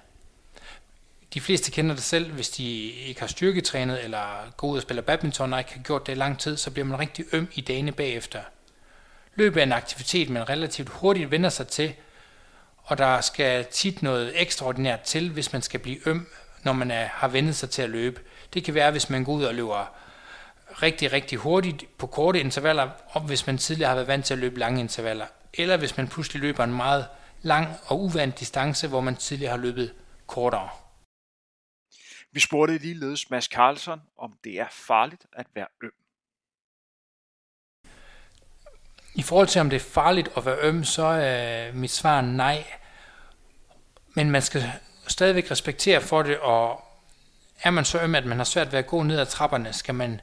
De 1.33 1.41
fleste 1.41 1.71
kender 1.71 1.95
det 1.95 2.03
selv, 2.03 2.31
hvis 2.31 2.49
de 2.49 2.91
ikke 2.91 3.19
har 3.19 3.27
styrketrænet 3.27 4.03
eller 4.03 4.51
går 4.57 4.67
ud 4.67 4.75
og 4.77 4.81
spiller 4.81 5.01
badminton 5.01 5.53
og 5.53 5.59
ikke 5.59 5.73
har 5.73 5.81
gjort 5.81 6.07
det 6.07 6.13
i 6.13 6.15
lang 6.15 6.39
tid, 6.39 6.57
så 6.57 6.71
bliver 6.71 6.85
man 6.85 6.99
rigtig 6.99 7.25
øm 7.31 7.47
i 7.53 7.61
dagene 7.61 7.91
bagefter. 7.91 8.41
Løb 9.35 9.57
er 9.57 9.63
en 9.63 9.71
aktivitet, 9.71 10.29
man 10.29 10.49
relativt 10.49 10.89
hurtigt 10.89 11.31
vender 11.31 11.49
sig 11.49 11.67
til, 11.67 11.93
og 12.77 12.97
der 12.97 13.21
skal 13.21 13.65
tit 13.65 14.01
noget 14.01 14.41
ekstraordinært 14.41 15.01
til, 15.01 15.29
hvis 15.29 15.53
man 15.53 15.61
skal 15.61 15.79
blive 15.79 16.07
øm, 16.07 16.27
når 16.63 16.73
man 16.73 16.91
er, 16.91 17.05
har 17.05 17.27
vendet 17.27 17.55
sig 17.55 17.69
til 17.69 17.81
at 17.81 17.89
løbe. 17.89 18.21
Det 18.53 18.63
kan 18.63 18.73
være, 18.73 18.91
hvis 18.91 19.09
man 19.09 19.23
går 19.23 19.33
ud 19.33 19.43
og 19.43 19.55
løber 19.55 19.95
rigtig, 20.81 21.13
rigtig 21.13 21.37
hurtigt 21.37 21.97
på 21.97 22.07
korte 22.07 22.39
intervaller, 22.39 22.89
og 23.09 23.21
hvis 23.21 23.47
man 23.47 23.57
tidligere 23.57 23.89
har 23.89 23.95
været 23.95 24.07
vant 24.07 24.25
til 24.25 24.33
at 24.33 24.39
løbe 24.39 24.59
lange 24.59 24.79
intervaller. 24.79 25.25
Eller 25.53 25.77
hvis 25.77 25.97
man 25.97 26.07
pludselig 26.07 26.41
løber 26.41 26.63
en 26.63 26.73
meget 26.73 27.07
lang 27.41 27.67
og 27.85 28.01
uvandt 28.01 28.39
distance, 28.39 28.87
hvor 28.87 29.01
man 29.01 29.15
tidligere 29.15 29.51
har 29.51 29.57
løbet 29.57 29.93
kortere. 30.27 30.69
Vi 32.31 32.39
spurgte 32.39 32.77
ligeledes 32.77 33.29
Mads 33.29 33.45
Carlson, 33.45 34.01
om 34.17 34.37
det 34.43 34.59
er 34.59 34.67
farligt 34.71 35.25
at 35.33 35.47
være 35.55 35.67
øm. 35.83 35.91
I 39.15 39.21
forhold 39.21 39.47
til, 39.47 39.61
om 39.61 39.69
det 39.69 39.75
er 39.75 39.89
farligt 39.89 40.29
at 40.37 40.45
være 40.45 40.57
øm, 40.61 40.83
så 40.83 41.03
er 41.03 41.71
mit 41.71 41.91
svar 41.91 42.21
nej. 42.21 42.65
Men 44.15 44.31
man 44.31 44.41
skal 44.41 44.61
stadigvæk 45.07 45.51
respektere 45.51 46.01
for 46.01 46.23
det, 46.23 46.39
og 46.39 46.83
er 47.63 47.69
man 47.69 47.85
så 47.85 48.01
øm, 48.01 48.15
at 48.15 48.25
man 48.25 48.37
har 48.37 48.43
svært 48.43 48.71
ved 48.71 48.79
at 48.79 48.87
gå 48.87 49.03
ned 49.03 49.19
ad 49.19 49.25
trapperne, 49.25 49.73
skal 49.73 49.95
man 49.95 50.21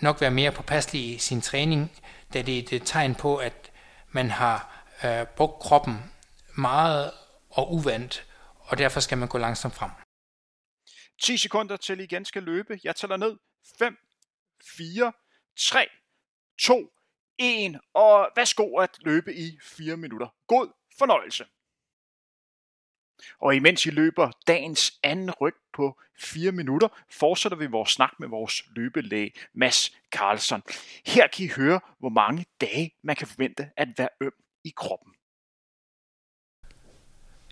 nok 0.00 0.20
være 0.20 0.30
mere 0.30 0.52
påpasselig 0.52 1.14
i 1.14 1.18
sin 1.18 1.40
træning, 1.40 2.02
da 2.34 2.42
det 2.42 2.72
er 2.72 2.76
et 2.76 2.82
tegn 2.84 3.14
på, 3.14 3.36
at 3.36 3.70
man 4.10 4.30
har 4.30 4.84
øh, 5.04 5.26
brugt 5.26 5.62
kroppen 5.62 6.12
meget 6.56 7.10
og 7.50 7.74
uvandt, 7.74 8.26
og 8.58 8.78
derfor 8.78 9.00
skal 9.00 9.18
man 9.18 9.28
gå 9.28 9.38
langsomt 9.38 9.74
frem. 9.74 9.90
10 11.22 11.36
sekunder 11.36 11.76
til 11.76 12.00
I 12.00 12.02
igen 12.02 12.24
skal 12.24 12.42
løbe. 12.42 12.80
Jeg 12.84 12.96
tæller 12.96 13.16
ned. 13.16 13.36
5, 13.78 13.96
4, 14.76 15.12
3, 15.58 15.86
2, 16.60 16.92
1. 17.38 17.80
Og 17.94 18.28
værsgo 18.36 18.76
at 18.76 18.90
løbe 19.00 19.34
i 19.34 19.58
4 19.62 19.96
minutter. 19.96 20.28
God 20.46 20.68
fornøjelse. 20.98 21.44
Og 23.40 23.56
imens 23.56 23.86
I 23.86 23.90
løber 23.90 24.30
dagens 24.46 24.98
anden 25.02 25.30
ryg 25.30 25.54
på 25.74 26.00
4 26.20 26.52
minutter, 26.52 26.88
fortsætter 27.10 27.58
vi 27.58 27.66
vores 27.66 27.90
snak 27.90 28.12
med 28.18 28.28
vores 28.28 28.64
løbelæge 28.76 29.32
Mads 29.54 29.92
Carlson. 30.12 30.62
Her 31.06 31.26
kan 31.26 31.44
I 31.44 31.48
høre, 31.48 31.80
hvor 31.98 32.08
mange 32.08 32.46
dage 32.60 32.94
man 33.02 33.16
kan 33.16 33.26
forvente 33.26 33.70
at 33.76 33.88
være 33.98 34.08
øm 34.20 34.32
i 34.64 34.72
kroppen. 34.76 35.12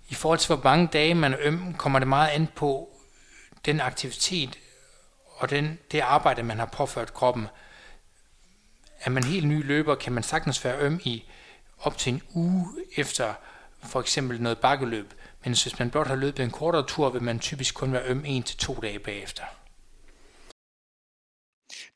I 0.08 0.14
forhold 0.14 0.38
til 0.38 0.54
hvor 0.54 0.64
mange 0.64 0.86
dage 0.86 1.14
man 1.14 1.32
er 1.32 1.38
øm, 1.40 1.74
kommer 1.74 1.98
det 1.98 2.08
meget 2.08 2.30
an 2.30 2.48
på 2.56 2.96
den 3.64 3.80
aktivitet 3.80 4.58
og 5.26 5.50
den, 5.50 5.78
det 5.92 6.00
arbejde, 6.00 6.42
man 6.42 6.58
har 6.58 6.66
påført 6.66 7.14
kroppen. 7.14 7.46
Er 9.00 9.10
man 9.10 9.24
helt 9.24 9.48
ny 9.48 9.64
løber, 9.64 9.94
kan 9.94 10.12
man 10.12 10.22
sagtens 10.22 10.64
være 10.64 10.78
øm 10.78 11.00
i 11.04 11.24
op 11.78 11.98
til 11.98 12.12
en 12.12 12.22
uge 12.34 12.66
efter 12.96 13.34
for 13.82 14.00
eksempel 14.00 14.42
noget 14.42 14.58
bakkeløb. 14.58 15.14
Men 15.44 15.52
hvis 15.52 15.78
man 15.78 15.90
blot 15.90 16.06
har 16.06 16.16
løbet 16.16 16.44
en 16.44 16.50
kortere 16.50 16.86
tur, 16.86 17.10
vil 17.10 17.22
man 17.22 17.38
typisk 17.38 17.74
kun 17.74 17.92
være 17.92 18.06
øm 18.06 18.24
en 18.24 18.42
til 18.42 18.58
to 18.58 18.74
dage 18.74 18.98
bagefter. 18.98 19.44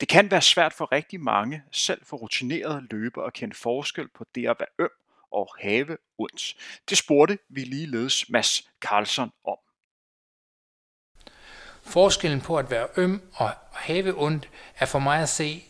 Det 0.01 0.09
kan 0.09 0.31
være 0.31 0.43
svært 0.43 0.73
for 0.73 0.93
rigtig 0.93 1.21
mange, 1.21 1.63
selv 1.73 2.07
for 2.07 2.17
rutinerede 2.17 2.87
løbere, 2.91 3.27
at 3.27 3.33
kende 3.33 3.55
forskel 3.55 4.09
på 4.09 4.25
det 4.35 4.49
at 4.49 4.57
være 4.59 4.69
øm 4.79 4.91
og 5.33 5.49
have 5.61 5.97
ondt. 6.19 6.57
Det 6.89 6.99
spurgte 6.99 7.39
vi 7.49 7.61
ligeledes 7.61 8.31
Mads 8.31 8.63
Carlson 8.81 9.33
om. 9.45 9.57
Forskellen 11.83 12.41
på 12.41 12.59
at 12.59 12.71
være 12.71 12.89
øm 12.97 13.23
og 13.35 13.51
have 13.73 14.15
ondt 14.23 14.51
er 14.77 14.87
for 14.87 14.99
mig 14.99 15.23
at 15.23 15.29
se 15.29 15.65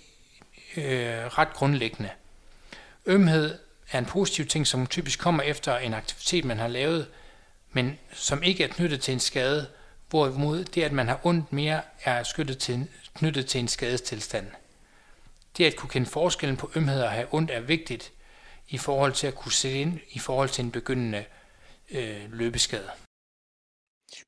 øh, 0.77 1.27
ret 1.27 1.53
grundlæggende. 1.53 2.11
Ømhed 3.07 3.59
er 3.91 3.99
en 3.99 4.07
positiv 4.07 4.47
ting, 4.47 4.67
som 4.67 4.87
typisk 4.87 5.21
kommer 5.21 5.43
efter 5.43 5.77
en 5.77 5.95
aktivitet, 5.95 6.45
man 6.45 6.59
har 6.59 6.69
lavet, 6.69 7.11
men 7.75 7.99
som 8.13 8.43
ikke 8.43 8.65
er 8.65 8.69
knyttet 8.69 9.01
til 9.01 9.15
en 9.15 9.21
skade, 9.21 9.71
hvorimod 10.11 10.65
det, 10.65 10.83
at 10.83 10.93
man 10.93 11.09
har 11.09 11.21
ondt 11.27 11.53
mere, 11.53 11.83
er 12.05 12.23
skyttet 12.23 12.59
til, 12.59 12.89
knyttet 13.15 13.47
til 13.47 13.61
en 13.61 13.69
skadestilstand. 13.69 14.47
Det 15.57 15.65
at 15.65 15.77
kunne 15.77 15.91
kende 15.91 16.07
forskellen 16.07 16.57
på 16.57 16.71
ømhed 16.77 17.03
og 17.03 17.11
have 17.11 17.35
ondt 17.35 17.51
er 17.51 17.61
vigtigt 17.61 18.13
i 18.69 18.79
forhold 18.79 19.13
til 19.13 19.27
at 19.27 19.35
kunne 19.35 19.53
sætte 19.53 19.81
ind 19.81 20.01
i 20.11 20.19
forhold 20.19 20.49
til 20.49 20.65
en 20.65 20.71
begyndende 20.71 21.25
øh, 21.91 22.33
løbeskade. 22.33 22.91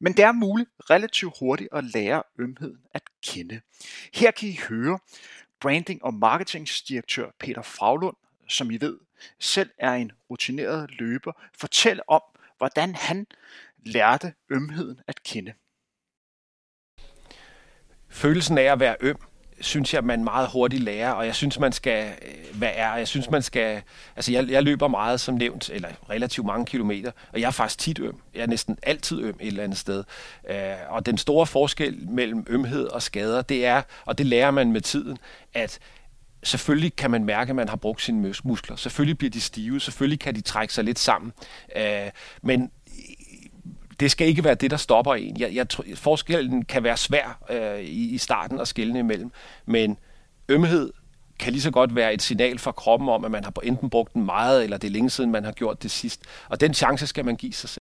Men 0.00 0.12
det 0.12 0.24
er 0.24 0.32
muligt 0.32 0.70
relativt 0.90 1.38
hurtigt 1.38 1.68
at 1.72 1.84
lære 1.84 2.22
ømheden 2.38 2.78
at 2.94 3.02
kende. 3.26 3.60
Her 4.14 4.30
kan 4.30 4.48
I 4.48 4.58
høre 4.68 4.98
branding- 5.60 6.04
og 6.04 6.14
marketingsdirektør 6.14 7.30
Peter 7.40 7.62
Fraglund, 7.62 8.16
som 8.48 8.70
I 8.70 8.80
ved 8.80 8.98
selv 9.40 9.70
er 9.78 9.92
en 9.92 10.12
rutineret 10.30 10.90
løber, 10.98 11.32
fortælle 11.58 12.08
om, 12.08 12.22
hvordan 12.58 12.94
han 12.94 13.26
lærte 13.86 14.34
ømheden 14.50 15.00
at 15.08 15.22
kende. 15.22 15.52
Følelsen 18.08 18.58
af 18.58 18.72
at 18.72 18.80
være 18.80 18.96
øm 19.00 19.18
synes 19.60 19.94
jeg, 19.94 20.04
man 20.04 20.24
meget 20.24 20.48
hurtigt 20.52 20.82
lærer, 20.82 21.10
og 21.10 21.26
jeg 21.26 21.34
synes, 21.34 21.58
man 21.58 21.72
skal 21.72 22.12
øh, 22.22 22.60
være 22.60 22.72
er. 22.72 22.96
Jeg 22.96 23.08
synes, 23.08 23.30
man 23.30 23.42
skal... 23.42 23.82
Altså, 24.16 24.32
jeg, 24.32 24.48
jeg 24.48 24.62
løber 24.62 24.88
meget, 24.88 25.20
som 25.20 25.34
nævnt, 25.34 25.70
eller 25.70 25.88
relativt 26.10 26.46
mange 26.46 26.66
kilometer, 26.66 27.10
og 27.32 27.40
jeg 27.40 27.46
er 27.46 27.50
faktisk 27.50 27.78
tit 27.78 27.98
øm. 27.98 28.20
Jeg 28.34 28.42
er 28.42 28.46
næsten 28.46 28.78
altid 28.82 29.22
øm 29.22 29.36
et 29.40 29.46
eller 29.46 29.64
andet 29.64 29.78
sted. 29.78 30.04
Øh, 30.50 30.56
og 30.88 31.06
den 31.06 31.18
store 31.18 31.46
forskel 31.46 32.08
mellem 32.08 32.46
ømhed 32.48 32.86
og 32.86 33.02
skader, 33.02 33.42
det 33.42 33.66
er, 33.66 33.82
og 34.04 34.18
det 34.18 34.26
lærer 34.26 34.50
man 34.50 34.72
med 34.72 34.80
tiden, 34.80 35.18
at 35.54 35.78
selvfølgelig 36.46 36.96
kan 36.96 37.10
man 37.10 37.24
mærke, 37.24 37.50
at 37.50 37.56
man 37.56 37.68
har 37.68 37.76
brugt 37.76 38.02
sine 38.02 38.34
muskler. 38.44 38.76
Selvfølgelig 38.76 39.18
bliver 39.18 39.30
de 39.30 39.40
stive, 39.40 39.80
selvfølgelig 39.80 40.20
kan 40.20 40.34
de 40.34 40.40
trække 40.40 40.74
sig 40.74 40.84
lidt 40.84 40.98
sammen. 40.98 41.32
Øh, 41.76 42.10
men 42.42 42.70
det 44.00 44.10
skal 44.10 44.28
ikke 44.28 44.44
være 44.44 44.54
det, 44.54 44.70
der 44.70 44.76
stopper 44.76 45.14
en. 45.14 45.40
Jeg, 45.40 45.54
jeg, 45.54 45.66
forskellen 45.94 46.64
kan 46.64 46.82
være 46.82 46.96
svær 46.96 47.42
øh, 47.50 47.80
i, 47.80 48.14
i 48.14 48.18
starten 48.18 48.60
at 48.60 48.68
skille 48.68 48.98
imellem, 48.98 49.30
men 49.66 49.98
ømhed 50.48 50.92
kan 51.38 51.52
lige 51.52 51.62
så 51.62 51.70
godt 51.70 51.94
være 51.94 52.14
et 52.14 52.22
signal 52.22 52.58
fra 52.58 52.72
kroppen 52.72 53.08
om, 53.08 53.24
at 53.24 53.30
man 53.30 53.44
har 53.44 53.52
enten 53.62 53.90
brugt 53.90 54.14
den 54.14 54.24
meget, 54.24 54.64
eller 54.64 54.76
det 54.76 54.88
er 54.88 54.92
længe 54.92 55.10
siden, 55.10 55.30
man 55.30 55.44
har 55.44 55.52
gjort 55.52 55.82
det 55.82 55.90
sidst. 55.90 56.22
Og 56.48 56.60
den 56.60 56.74
chance 56.74 57.06
skal 57.06 57.24
man 57.24 57.36
give 57.36 57.52
sig 57.52 57.68
selv. 57.68 57.82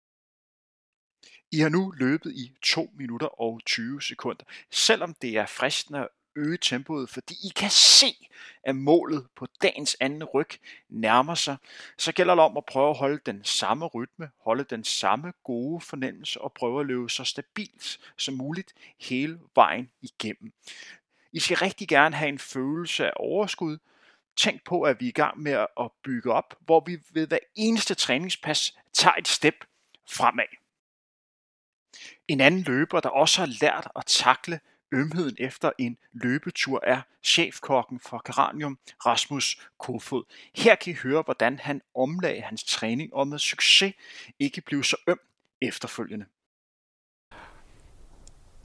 I 1.52 1.58
har 1.58 1.68
nu 1.68 1.90
løbet 1.90 2.32
i 2.32 2.52
2 2.64 2.90
minutter 2.98 3.40
og 3.40 3.60
20 3.66 4.02
sekunder. 4.02 4.44
Selvom 4.70 5.14
det 5.22 5.36
er 5.36 5.46
fristende 5.46 5.98
at 5.98 6.08
øge 6.36 6.58
tempoet, 6.58 7.10
fordi 7.10 7.34
I 7.44 7.48
kan 7.56 7.70
se, 7.70 8.28
at 8.62 8.76
målet 8.76 9.26
på 9.36 9.46
dagens 9.62 9.96
anden 10.00 10.24
ryg 10.24 10.48
nærmer 10.88 11.34
sig, 11.34 11.56
så 11.98 12.12
gælder 12.12 12.34
det 12.34 12.44
om 12.44 12.56
at 12.56 12.64
prøve 12.64 12.90
at 12.90 12.96
holde 12.96 13.20
den 13.26 13.44
samme 13.44 13.86
rytme, 13.86 14.30
holde 14.38 14.64
den 14.64 14.84
samme 14.84 15.32
gode 15.44 15.80
fornemmelse 15.80 16.40
og 16.40 16.52
prøve 16.52 16.80
at 16.80 16.86
løbe 16.86 17.10
så 17.10 17.24
stabilt 17.24 17.98
som 18.16 18.34
muligt 18.34 18.72
hele 19.00 19.40
vejen 19.54 19.90
igennem. 20.02 20.52
I 21.32 21.40
skal 21.40 21.56
rigtig 21.56 21.88
gerne 21.88 22.16
have 22.16 22.28
en 22.28 22.38
følelse 22.38 23.06
af 23.06 23.12
overskud. 23.16 23.78
Tænk 24.36 24.64
på, 24.64 24.82
at 24.82 25.00
vi 25.00 25.04
er 25.04 25.08
i 25.08 25.12
gang 25.12 25.40
med 25.40 25.66
at 25.80 25.90
bygge 26.04 26.32
op, 26.32 26.56
hvor 26.60 26.82
vi 26.86 26.98
ved 27.10 27.26
hver 27.26 27.38
eneste 27.54 27.94
træningspas 27.94 28.78
tager 28.92 29.14
et 29.14 29.28
step 29.28 29.54
fremad. 30.10 30.44
En 32.28 32.40
anden 32.40 32.62
løber, 32.62 33.00
der 33.00 33.08
også 33.08 33.40
har 33.40 33.56
lært 33.60 33.88
at 33.96 34.06
takle 34.06 34.60
ømheden 34.92 35.36
efter 35.38 35.72
en 35.78 35.98
løbetur 36.12 36.80
er 36.82 37.00
chefkokken 37.22 38.00
for 38.00 38.22
Geranium, 38.24 38.78
Rasmus 39.06 39.68
Kofod. 39.78 40.24
Her 40.54 40.74
kan 40.74 40.92
I 40.92 40.96
høre, 40.96 41.22
hvordan 41.22 41.58
han 41.58 41.82
omlagde 41.94 42.40
hans 42.40 42.64
træning 42.64 43.14
og 43.14 43.28
med 43.28 43.38
succes 43.38 43.94
ikke 44.38 44.60
blev 44.60 44.82
så 44.82 44.96
øm 45.08 45.20
efterfølgende. 45.60 46.26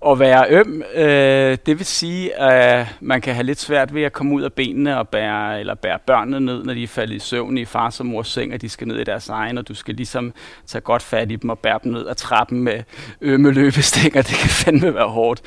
At 0.08 0.20
være 0.20 0.46
øm, 0.50 0.84
øh, 0.96 1.58
det 1.66 1.78
vil 1.78 1.86
sige, 1.86 2.36
at 2.36 2.88
man 3.02 3.22
kan 3.22 3.34
have 3.34 3.44
lidt 3.44 3.60
svært 3.60 3.94
ved 3.94 4.04
at 4.04 4.14
komme 4.14 4.36
ud 4.36 4.42
af 4.42 4.54
benene 4.54 5.00
og 5.00 5.10
bære, 5.10 5.60
eller 5.60 5.76
bære 5.76 6.00
børnene 6.08 6.40
ned, 6.40 6.64
når 6.64 6.74
de 6.74 6.84
er 6.84 6.88
faldet 6.88 7.16
i 7.16 7.20
søvn 7.20 7.58
i 7.58 7.66
fars 7.66 8.00
og 8.00 8.06
mors 8.06 8.28
seng, 8.28 8.54
og 8.54 8.62
de 8.62 8.70
skal 8.70 8.88
ned 8.88 9.00
i 9.00 9.04
deres 9.04 9.30
egen, 9.30 9.58
og 9.58 9.68
du 9.68 9.74
skal 9.74 9.96
ligesom 9.96 10.34
tage 10.68 10.82
godt 10.82 11.02
fat 11.02 11.32
i 11.32 11.36
dem 11.36 11.50
og 11.50 11.60
bære 11.60 11.80
dem 11.84 11.92
ned 11.92 12.08
ad 12.08 12.16
trappen 12.16 12.64
med 12.64 12.84
ømme 13.22 13.52
løbestænger. 13.52 14.22
Det 14.22 14.36
kan 14.36 14.50
fandme 14.50 14.94
være 14.94 15.10
hårdt. 15.10 15.42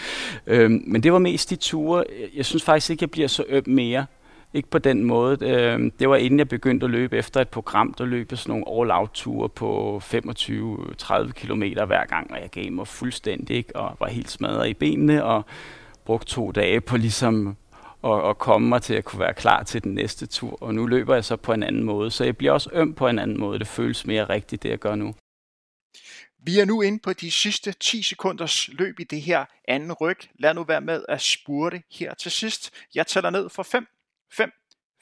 Øh, 0.46 0.70
men 0.70 1.02
det 1.02 1.12
var 1.12 1.18
mest 1.18 1.50
de 1.50 1.56
ture. 1.56 2.04
Jeg 2.36 2.44
synes 2.44 2.62
faktisk 2.62 2.90
ikke, 2.90 3.02
jeg 3.02 3.10
bliver 3.10 3.28
så 3.28 3.44
øm 3.48 3.64
mere. 3.66 4.06
Ikke 4.54 4.70
på 4.70 4.78
den 4.78 5.04
måde. 5.04 5.38
Øh, 5.40 5.90
det 5.98 6.08
var 6.08 6.16
inden 6.16 6.38
jeg 6.38 6.48
begyndte 6.48 6.84
at 6.84 6.90
løbe 6.90 7.16
efter 7.16 7.40
et 7.40 7.48
program, 7.48 7.94
der 7.94 8.04
løb 8.04 8.36
sådan 8.36 8.60
nogle 8.60 8.80
all-out-ture 8.82 9.48
på 9.48 10.02
25-30 10.04 11.32
km 11.32 11.62
hver 11.86 12.06
gang, 12.06 12.30
og 12.30 12.40
jeg 12.40 12.50
gav 12.50 12.72
mig 12.72 12.86
fuldstændig 12.86 13.56
ikke, 13.56 13.76
og 13.76 13.96
var 14.00 14.08
helt 14.08 14.30
smadret 14.30 14.68
i 14.68 14.74
benene, 14.74 15.24
og 15.24 15.44
brugte 16.04 16.26
to 16.26 16.52
dage 16.52 16.80
på 16.80 16.96
ligesom 16.96 17.56
at, 18.04 18.28
at 18.28 18.38
komme 18.38 18.68
mig 18.68 18.82
til 18.82 18.94
at 18.94 19.04
kunne 19.04 19.20
være 19.20 19.34
klar 19.34 19.62
til 19.62 19.84
den 19.84 19.94
næste 19.94 20.26
tur. 20.26 20.62
Og 20.62 20.74
nu 20.74 20.86
løber 20.86 21.14
jeg 21.14 21.24
så 21.24 21.36
på 21.36 21.52
en 21.52 21.62
anden 21.62 21.84
måde, 21.84 22.10
så 22.10 22.24
jeg 22.24 22.36
bliver 22.36 22.52
også 22.52 22.70
øm 22.72 22.94
på 22.94 23.08
en 23.08 23.18
anden 23.18 23.40
måde. 23.40 23.58
Det 23.58 23.66
føles 23.66 24.06
mere 24.06 24.24
rigtigt, 24.24 24.62
det 24.62 24.68
jeg 24.68 24.78
gør 24.78 24.94
nu. 24.94 25.14
Vi 26.42 26.58
er 26.58 26.64
nu 26.64 26.82
inde 26.82 26.98
på 26.98 27.12
de 27.12 27.30
sidste 27.30 27.72
10 27.72 28.02
sekunders 28.02 28.68
løb 28.68 29.00
i 29.00 29.04
det 29.04 29.22
her 29.22 29.44
anden 29.68 29.92
ryg. 29.92 30.18
Lad 30.38 30.54
nu 30.54 30.64
være 30.64 30.80
med 30.80 31.04
at 31.08 31.20
spurte 31.20 31.82
her 31.92 32.14
til 32.14 32.30
sidst. 32.30 32.70
Jeg 32.94 33.06
tæller 33.06 33.30
ned 33.30 33.48
for 33.48 33.62
5, 33.62 33.86
5, 34.30 34.52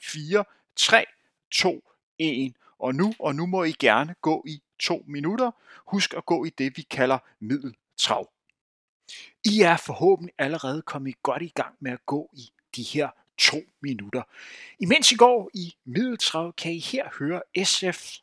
4, 0.01 0.43
3, 0.75 1.05
2, 1.51 1.83
1. 2.17 2.53
Og 2.79 2.95
nu, 2.95 3.13
og 3.19 3.35
nu 3.35 3.45
må 3.45 3.63
I 3.63 3.71
gerne 3.71 4.15
gå 4.21 4.43
i 4.47 4.61
to 4.79 5.03
minutter. 5.07 5.51
Husk 5.85 6.13
at 6.13 6.25
gå 6.25 6.45
i 6.45 6.49
det, 6.49 6.77
vi 6.77 6.81
kalder 6.81 7.17
middeltrav. 7.39 8.29
I 9.45 9.61
er 9.61 9.77
forhåbentlig 9.77 10.33
allerede 10.37 10.81
kommet 10.81 11.23
godt 11.23 11.41
i 11.41 11.51
gang 11.55 11.75
med 11.79 11.91
at 11.91 12.05
gå 12.05 12.29
i 12.33 12.51
de 12.75 12.83
her 12.83 13.09
to 13.37 13.57
minutter. 13.81 14.23
Imens 14.79 15.11
I 15.11 15.15
går 15.15 15.49
i 15.53 15.75
middeltrav, 15.85 16.53
kan 16.53 16.73
I 16.73 16.79
her 16.79 17.09
høre 17.19 17.65
SF 17.65 18.17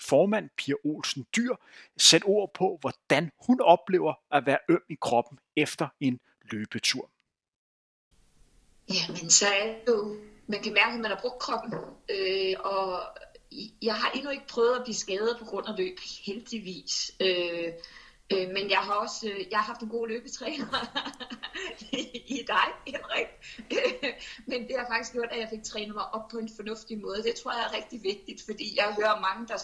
formand 0.00 0.50
Pia 0.56 0.74
Olsen 0.84 1.26
Dyr 1.36 1.54
sætte 1.96 2.24
ord 2.24 2.54
på, 2.54 2.78
hvordan 2.80 3.32
hun 3.46 3.60
oplever 3.60 4.14
at 4.32 4.46
være 4.46 4.58
øm 4.68 4.84
i 4.88 4.96
kroppen 5.00 5.38
efter 5.56 5.88
en 6.00 6.20
løbetur. 6.42 7.10
Jamen, 8.88 9.30
så 9.30 9.46
er 9.46 9.66
det 9.66 9.82
jo 9.88 10.16
man 10.50 10.62
kan 10.62 10.72
mærke, 10.72 10.94
at 10.94 11.00
man 11.00 11.10
har 11.10 11.20
brugt 11.20 11.38
kroppen, 11.38 11.74
øh, 12.08 12.54
og 12.60 13.02
jeg 13.82 13.94
har 13.94 14.10
endnu 14.10 14.30
ikke 14.30 14.46
prøvet 14.46 14.76
at 14.76 14.82
blive 14.82 14.94
skadet 14.94 15.36
på 15.38 15.44
grund 15.44 15.66
af 15.68 15.74
løb, 15.78 15.98
heldigvis. 16.26 17.12
Øh, 17.20 17.68
øh, 18.32 18.48
men 18.48 18.70
jeg 18.70 18.78
har 18.78 18.94
også 18.94 19.28
øh, 19.28 19.40
jeg 19.50 19.58
har 19.58 19.66
haft 19.66 19.80
en 19.80 19.88
god 19.88 20.08
løbetræner 20.08 20.66
i 22.36 22.44
dig, 22.52 22.66
Henrik. 22.86 23.30
men 24.50 24.68
det 24.68 24.74
har 24.78 24.86
faktisk 24.90 25.12
gjort, 25.12 25.28
at 25.30 25.38
jeg 25.38 25.48
fik 25.50 25.62
trænet 25.62 25.94
mig 25.94 26.14
op 26.14 26.28
på 26.28 26.38
en 26.38 26.50
fornuftig 26.56 26.98
måde. 26.98 27.22
Det 27.22 27.34
tror 27.34 27.52
jeg 27.52 27.64
er 27.68 27.76
rigtig 27.76 28.02
vigtigt, 28.02 28.42
fordi 28.48 28.76
jeg 28.76 28.94
hører 28.98 29.20
mange, 29.20 29.48
der 29.48 29.58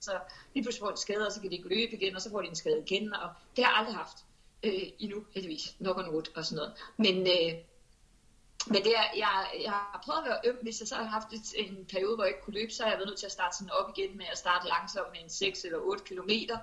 så 0.00 0.18
lige 0.54 0.64
pludselig 0.64 0.84
får 0.84 0.90
en 0.90 0.96
skade, 0.96 1.26
og 1.26 1.32
så 1.32 1.40
kan 1.40 1.50
de 1.50 1.56
ikke 1.56 1.68
løbe 1.68 1.92
igen, 1.92 2.16
og 2.16 2.22
så 2.22 2.30
får 2.30 2.40
de 2.42 2.48
en 2.48 2.56
skade 2.56 2.82
igen, 2.86 3.14
og 3.14 3.28
det 3.56 3.64
har 3.64 3.72
jeg 3.72 3.78
aldrig 3.78 3.96
haft 3.96 4.18
øh, 4.62 4.88
endnu, 4.98 5.24
heldigvis. 5.34 5.76
Nok 5.78 5.96
og 5.96 6.12
not 6.12 6.28
og 6.36 6.44
sådan 6.44 6.56
noget. 6.56 6.72
Men, 6.96 7.26
øh, 7.26 7.54
men 8.66 8.84
det 8.84 8.96
er, 8.96 9.06
jeg, 9.16 9.46
jeg 9.62 9.70
har 9.70 10.00
prøvet 10.04 10.22
at 10.22 10.28
være 10.28 10.40
øm, 10.44 10.58
hvis 10.62 10.80
jeg 10.80 10.88
så 10.88 10.94
har 10.94 11.04
haft 11.04 11.32
et, 11.32 11.66
en 11.66 11.86
periode, 11.92 12.14
hvor 12.14 12.24
jeg 12.24 12.32
ikke 12.32 12.44
kunne 12.44 12.58
løbe, 12.60 12.72
så 12.72 12.82
har 12.82 12.90
jeg 12.90 12.98
været 12.98 13.08
nødt 13.08 13.18
til 13.18 13.26
at 13.26 13.32
starte 13.32 13.56
sådan 13.56 13.70
op 13.70 13.90
igen 13.96 14.16
med 14.16 14.26
at 14.32 14.38
starte 14.38 14.68
langsomt 14.68 15.10
med 15.12 15.20
en 15.22 15.30
6 15.30 15.64
eller 15.64 15.78
8 15.78 16.04
kilometer. 16.04 16.58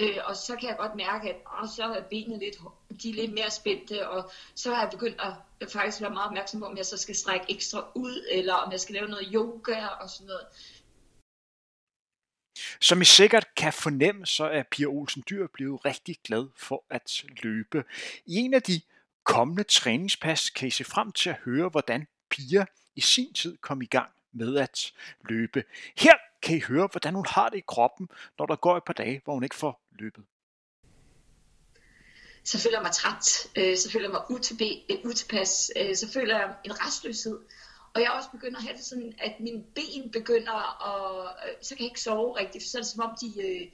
Øh, 0.00 0.16
og 0.24 0.36
så 0.36 0.56
kan 0.56 0.68
jeg 0.68 0.76
godt 0.78 0.94
mærke, 0.94 1.28
at 1.30 1.36
åh, 1.62 1.68
så 1.76 1.84
er 1.84 2.02
benene 2.10 2.38
lidt, 2.38 2.56
de 3.02 3.10
er 3.10 3.14
lidt 3.14 3.32
mere 3.32 3.50
spændte, 3.50 4.08
og 4.08 4.30
så 4.54 4.74
har 4.74 4.82
jeg 4.82 4.90
begyndt 4.90 5.20
at 5.60 5.70
faktisk 5.72 6.00
være 6.00 6.10
meget 6.10 6.26
opmærksom 6.26 6.60
på, 6.60 6.66
om 6.66 6.76
jeg 6.76 6.86
så 6.86 6.96
skal 6.96 7.14
strække 7.14 7.46
ekstra 7.48 7.90
ud, 7.94 8.26
eller 8.30 8.54
om 8.54 8.72
jeg 8.72 8.80
skal 8.80 8.94
lave 8.94 9.08
noget 9.08 9.28
yoga 9.34 9.86
og 9.86 10.10
sådan 10.10 10.26
noget. 10.26 10.46
Som 12.80 13.00
I 13.00 13.04
sikkert 13.04 13.54
kan 13.56 13.72
fornemme, 13.72 14.26
så 14.26 14.44
er 14.44 14.62
Pia 14.70 14.86
Olsen 14.86 15.24
Dyr 15.30 15.46
blevet 15.46 15.84
rigtig 15.84 16.16
glad 16.24 16.48
for 16.56 16.84
at 16.90 17.24
løbe. 17.42 17.84
I 18.26 18.36
en 18.36 18.54
af 18.54 18.62
de 18.62 18.80
kommende 19.30 19.62
træningspas 19.62 20.50
kan 20.50 20.68
I 20.68 20.70
se 20.70 20.84
frem 20.84 21.12
til 21.12 21.30
at 21.30 21.36
høre, 21.44 21.68
hvordan 21.68 22.06
Pia 22.30 22.64
i 22.96 23.00
sin 23.00 23.32
tid 23.32 23.56
kom 23.56 23.82
i 23.82 23.86
gang 23.86 24.10
med 24.32 24.56
at 24.56 24.92
løbe. 25.28 25.64
Her 25.96 26.14
kan 26.42 26.56
I 26.56 26.60
høre, 26.60 26.88
hvordan 26.92 27.14
hun 27.14 27.26
har 27.28 27.48
det 27.48 27.58
i 27.58 27.64
kroppen, 27.68 28.08
når 28.38 28.46
der 28.46 28.56
går 28.56 28.76
et 28.76 28.84
par 28.84 28.92
dage, 28.92 29.20
hvor 29.24 29.34
hun 29.34 29.42
ikke 29.42 29.56
får 29.56 29.82
løbet. 29.98 30.24
Så 32.44 32.62
føler 32.62 32.76
jeg 32.78 32.82
mig 32.82 32.92
træt, 32.92 33.48
øh, 33.56 33.76
så 33.76 33.90
føler 33.90 34.04
jeg 34.04 34.12
mig 34.12 34.22
øh, 34.90 35.04
utilpas, 35.04 35.70
øh, 35.76 35.96
så 35.96 36.12
føler 36.12 36.38
jeg 36.38 36.54
en 36.64 36.86
restløshed. 36.86 37.38
Og 37.94 38.00
jeg 38.00 38.10
også 38.10 38.28
begynder 38.30 38.58
at 38.58 38.64
have 38.64 38.76
det 38.76 38.84
sådan, 38.84 39.12
at 39.18 39.32
mine 39.40 39.64
ben 39.74 40.10
begynder 40.10 40.86
at, 40.90 41.48
øh, 41.48 41.54
så 41.62 41.74
kan 41.74 41.84
jeg 41.84 41.90
ikke 41.90 42.00
sove 42.00 42.36
rigtigt, 42.36 42.64
så 42.64 42.78
er 42.78 42.82
det 42.82 42.90
som 42.90 43.02
om 43.02 43.16
de, 43.20 43.28
øh, 43.46 43.66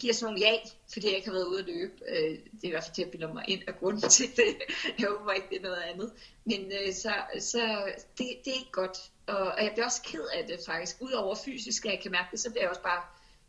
giver 0.00 0.14
sådan 0.14 0.32
nogle 0.32 0.46
ja, 0.46 0.52
fordi 0.92 1.06
jeg 1.06 1.16
ikke 1.16 1.28
har 1.28 1.32
været 1.32 1.46
ude 1.46 1.58
at 1.58 1.66
løbe. 1.66 1.94
Øh, 2.08 2.30
det 2.30 2.64
er 2.64 2.68
i 2.68 2.70
hvert 2.70 2.84
fald 2.84 2.94
til 2.94 3.02
at 3.02 3.10
bilde 3.10 3.34
mig 3.34 3.44
ind 3.48 3.62
af 3.66 3.78
grunden 3.78 4.08
til 4.08 4.36
det. 4.36 4.56
Jeg 4.98 5.08
håber 5.08 5.32
ikke, 5.32 5.48
det 5.50 5.56
er 5.56 5.62
noget 5.62 5.82
andet. 5.82 6.12
Men 6.44 6.72
øh, 6.72 6.92
så, 6.92 7.12
så 7.38 7.92
det, 8.18 8.26
det 8.44 8.50
er 8.50 8.58
ikke 8.58 8.72
godt. 8.72 8.98
Og, 9.26 9.64
jeg 9.64 9.70
bliver 9.72 9.86
også 9.86 10.02
ked 10.02 10.26
af 10.34 10.46
det 10.46 10.60
faktisk. 10.66 10.96
Udover 11.00 11.34
fysisk, 11.44 11.86
at 11.86 11.92
jeg 11.92 12.00
kan 12.02 12.10
mærke 12.10 12.28
det, 12.32 12.40
så 12.40 12.50
bliver 12.50 12.62
jeg 12.62 12.70
også 12.70 12.82
bare 12.82 13.02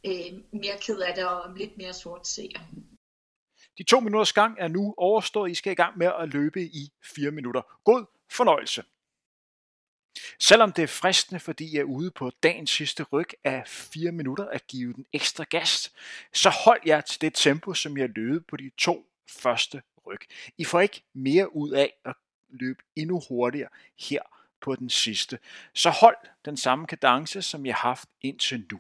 øh, 0.06 0.39
mere 0.51 0.77
ked 0.82 0.99
af 0.99 1.13
det 1.15 1.25
og 1.27 1.56
lidt 1.56 1.77
mere 1.77 1.93
sort 1.93 2.27
seer. 2.27 2.60
De 3.77 3.84
to 3.84 3.99
minutters 3.99 4.34
gang 4.34 4.56
er 4.60 4.67
nu 4.67 4.93
overstået. 4.97 5.51
I 5.51 5.56
skal 5.56 5.71
i 5.71 5.75
gang 5.75 5.97
med 5.97 6.12
at 6.19 6.29
løbe 6.29 6.62
i 6.62 6.91
fire 7.15 7.32
minutter. 7.32 7.62
God 7.84 8.06
fornøjelse. 8.32 8.84
Selvom 10.39 10.71
det 10.71 10.84
er 10.84 10.88
fristende, 10.88 11.39
fordi 11.39 11.73
jeg 11.73 11.80
er 11.80 11.84
ude 11.84 12.12
på 12.12 12.32
dagens 12.43 12.69
sidste 12.69 13.04
ryg 13.04 13.30
af 13.43 13.63
4 13.67 14.12
minutter 14.12 14.45
at 14.45 14.67
give 14.67 14.93
den 14.93 15.06
ekstra 15.13 15.43
gas, 15.49 15.91
så 16.34 16.49
hold 16.49 16.82
jer 16.86 17.02
til 17.02 17.21
det 17.21 17.34
tempo, 17.34 17.73
som 17.73 17.97
jeg 17.97 18.10
løb 18.10 18.47
på 18.47 18.58
de 18.58 18.71
to 18.78 19.06
første 19.30 19.82
ryg. 20.08 20.19
I 20.58 20.63
får 20.63 20.82
ikke 20.82 21.04
mere 21.13 21.56
ud 21.56 21.71
af 21.71 21.93
at 22.06 22.15
løbe 22.49 22.84
endnu 22.95 23.21
hurtigere 23.30 23.69
her 23.99 24.21
på 24.62 24.76
den 24.76 24.89
sidste. 24.89 25.39
Så 25.73 25.89
hold 25.89 26.17
den 26.45 26.58
samme 26.58 26.88
kadence, 26.88 27.41
som 27.41 27.65
jeg 27.65 27.76
har 27.76 27.89
haft 27.89 28.10
indtil 28.21 28.65
nu. 28.71 28.80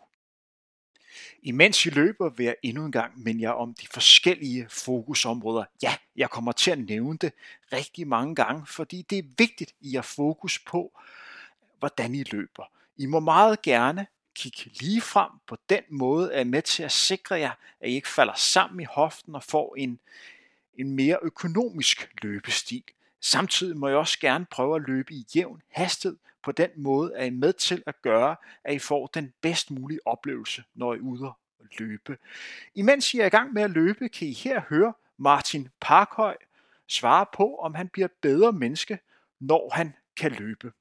Imens 1.41 1.85
I 1.85 1.89
løber 1.89 2.29
vil 2.29 2.43
jeg 2.43 2.55
endnu 2.63 2.85
en 2.85 2.91
gang 2.91 3.19
minde 3.19 3.41
jer 3.41 3.49
om 3.51 3.73
de 3.73 3.87
forskellige 3.87 4.67
fokusområder. 4.69 5.65
Ja, 5.83 5.95
jeg 6.15 6.29
kommer 6.29 6.51
til 6.51 6.71
at 6.71 6.79
nævne 6.79 7.17
det 7.17 7.33
rigtig 7.73 8.07
mange 8.07 8.35
gange, 8.35 8.65
fordi 8.65 9.01
det 9.01 9.17
er 9.17 9.23
vigtigt, 9.37 9.73
I 9.81 9.93
har 9.93 10.01
fokus 10.01 10.59
på, 10.59 10.99
hvordan 11.83 12.15
I 12.15 12.23
løber. 12.23 12.71
I 12.97 13.05
må 13.05 13.19
meget 13.19 13.61
gerne 13.61 14.07
kigge 14.35 14.71
lige 14.81 15.01
frem 15.01 15.31
på 15.47 15.57
den 15.69 15.83
måde, 15.89 16.33
er 16.33 16.43
med 16.43 16.61
til 16.61 16.83
at 16.83 16.91
sikre 16.91 17.35
jer, 17.35 17.51
at 17.79 17.89
I 17.89 17.93
ikke 17.93 18.07
falder 18.07 18.33
sammen 18.33 18.79
i 18.79 18.83
hoften 18.83 19.35
og 19.35 19.43
får 19.43 19.75
en, 19.75 19.99
en 20.77 20.95
mere 20.95 21.17
økonomisk 21.21 22.13
løbestil. 22.21 22.83
Samtidig 23.21 23.77
må 23.77 23.87
jeg 23.87 23.97
også 23.97 24.19
gerne 24.19 24.45
prøve 24.45 24.75
at 24.75 24.81
løbe 24.87 25.13
i 25.13 25.25
jævn 25.35 25.61
hastighed. 25.69 26.17
På 26.43 26.51
den 26.51 26.69
måde 26.75 27.11
er 27.15 27.25
I 27.25 27.29
med 27.29 27.53
til 27.53 27.83
at 27.85 28.01
gøre, 28.01 28.35
at 28.63 28.73
I 28.73 28.79
får 28.79 29.07
den 29.07 29.33
bedst 29.41 29.71
mulige 29.71 29.99
oplevelse, 30.05 30.63
når 30.75 30.93
I 30.93 30.97
er 30.97 31.01
ude 31.01 31.31
at 31.59 31.79
løbe. 31.79 32.17
Imens 32.75 33.13
I 33.13 33.19
er 33.19 33.25
i 33.25 33.29
gang 33.29 33.53
med 33.53 33.63
at 33.63 33.71
løbe, 33.71 34.09
kan 34.09 34.27
I 34.27 34.33
her 34.33 34.61
høre 34.69 34.93
Martin 35.17 35.69
Parkhøj 35.81 36.37
svare 36.87 37.25
på, 37.33 37.55
om 37.55 37.75
han 37.75 37.89
bliver 37.89 38.05
et 38.05 38.17
bedre 38.21 38.51
menneske, 38.51 38.99
når 39.39 39.69
han 39.73 39.93
kan 40.15 40.31
løbe. 40.31 40.71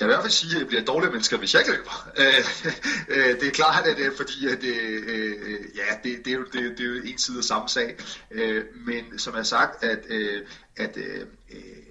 Jeg 0.00 0.06
vil 0.06 0.12
i 0.12 0.14
hvert 0.14 0.22
fald 0.22 0.32
sige, 0.32 0.54
at 0.54 0.60
jeg 0.60 0.68
bliver 0.68 0.84
dårlige 0.84 1.10
mennesker, 1.10 1.38
hvis 1.38 1.54
jeg 1.54 1.62
ikke 1.62 1.72
løber. 1.72 2.10
Øh, 2.16 2.44
øh 3.08 3.40
det 3.40 3.48
er 3.48 3.52
klart, 3.52 3.86
at 3.86 3.96
det 3.96 4.06
er 4.06 4.16
fordi, 4.16 4.46
at 4.48 4.60
det, 4.60 4.76
øh, 5.06 5.60
ja, 5.76 5.94
det, 6.04 6.24
det, 6.24 6.32
er 6.32 6.36
jo, 6.36 6.44
det, 6.44 6.78
det 6.78 6.80
er 6.80 6.90
jo 6.90 7.02
en 7.04 7.18
side 7.18 7.38
af 7.38 7.44
samme 7.44 7.68
sag. 7.68 7.96
Men 8.86 9.18
som 9.18 9.32
jeg 9.32 9.38
har 9.38 9.44
sagt, 9.44 9.84
at, 9.84 10.06
at 10.76 10.98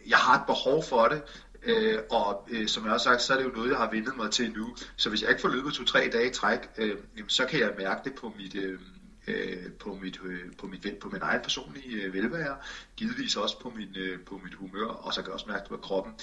jeg 0.07 0.17
har 0.17 0.35
et 0.39 0.45
behov 0.47 0.83
for 0.83 1.07
det, 1.07 1.21
Øh, 1.65 1.99
og 2.11 2.47
øh, 2.51 2.67
som 2.67 2.83
jeg 2.83 2.91
har 2.91 2.97
sagt, 2.97 3.21
så 3.21 3.33
er 3.33 3.37
det 3.37 3.45
jo 3.45 3.51
noget, 3.55 3.69
jeg 3.69 3.77
har 3.77 3.91
vendet 3.91 4.17
mig 4.17 4.31
til 4.31 4.51
nu. 4.51 4.75
Så 4.95 5.09
hvis 5.09 5.21
jeg 5.21 5.29
ikke 5.29 5.41
får 5.41 5.49
løbet 5.49 5.73
to-tre 5.73 6.09
dage 6.13 6.29
i 6.29 6.33
træk, 6.33 6.59
øh, 6.77 6.97
så 7.27 7.45
kan 7.45 7.59
jeg 7.59 7.73
mærke 7.77 8.01
det 8.03 8.15
på 8.15 8.33
mit, 8.37 8.55
øh, 8.55 8.79
på 9.79 9.99
mit, 10.01 10.19
på 10.57 10.67
mit, 10.67 10.97
på 11.01 11.09
min 11.09 11.21
egen 11.21 11.41
personlige 11.41 12.13
velvære, 12.13 12.57
givetvis 12.95 13.35
også 13.35 13.59
på 13.59 13.73
min, 13.75 13.95
på 14.25 14.41
mit 14.43 14.53
humør, 14.53 14.85
og 14.85 15.13
så 15.13 15.21
kan 15.21 15.27
jeg 15.27 15.33
også 15.33 15.45
mærke 15.47 15.61
det 15.61 15.69
på 15.69 15.77
kroppen. 15.77 16.13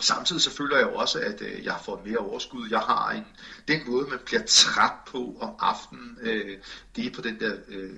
Samtidig 0.00 0.42
så 0.42 0.50
føler 0.50 0.76
jeg 0.76 0.86
jo 0.86 0.94
også, 0.94 1.20
at 1.20 1.40
øh, 1.40 1.64
jeg 1.64 1.78
får 1.84 2.02
mere 2.06 2.18
overskud. 2.18 2.68
Jeg 2.70 2.80
har 2.80 3.10
en, 3.10 3.26
den 3.68 3.80
måde, 3.86 4.06
man 4.08 4.18
bliver 4.24 4.42
træt 4.46 4.92
på 5.06 5.36
om 5.40 5.54
aftenen, 5.58 6.18
øh, 6.20 6.58
det 6.96 7.06
er 7.06 7.10
på 7.14 7.20
den 7.20 7.40
der 7.40 7.56
øh, 7.68 7.94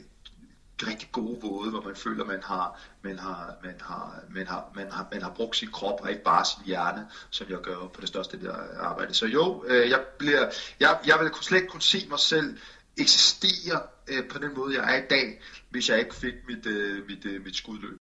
rigtig 0.82 1.08
gode 1.12 1.38
måde, 1.42 1.70
hvor 1.70 1.82
man 1.82 1.96
føler, 1.96 2.24
man 2.24 2.42
har, 2.42 2.80
man 3.02 3.18
har, 3.18 3.54
man 3.62 3.74
har, 3.80 4.20
man 4.30 4.46
har, 4.46 4.72
man 4.74 4.90
har, 4.90 5.08
man 5.12 5.22
har 5.22 5.30
brugt 5.30 5.56
sin 5.56 5.70
krop 5.72 6.00
og 6.02 6.10
ikke 6.10 6.22
bare 6.22 6.44
sin 6.44 6.62
hjerne, 6.66 7.06
som 7.30 7.46
jeg 7.50 7.58
gør 7.58 7.76
på 7.94 8.00
det 8.00 8.08
største 8.08 8.40
der 8.40 8.54
arbejde. 8.78 9.14
Så 9.14 9.26
jo, 9.26 9.64
øh, 9.66 9.90
jeg, 9.90 10.04
bliver, 10.18 10.50
jeg, 10.80 10.98
jeg 11.06 11.18
vil 11.20 11.30
slet 11.42 11.58
ikke 11.58 11.70
kunne 11.70 11.82
se 11.82 12.06
mig 12.10 12.18
selv 12.18 12.58
eksistere 12.96 13.82
øh, 14.08 14.28
på 14.28 14.38
den 14.38 14.54
måde, 14.54 14.74
jeg 14.74 14.94
er 14.94 15.04
i 15.04 15.06
dag, 15.10 15.42
hvis 15.70 15.88
jeg 15.88 15.98
ikke 15.98 16.14
fik 16.14 16.34
mit, 16.48 16.66
øh, 16.66 17.06
mit, 17.06 17.24
øh, 17.24 17.44
mit 17.44 17.56
skudløb. 17.56 17.98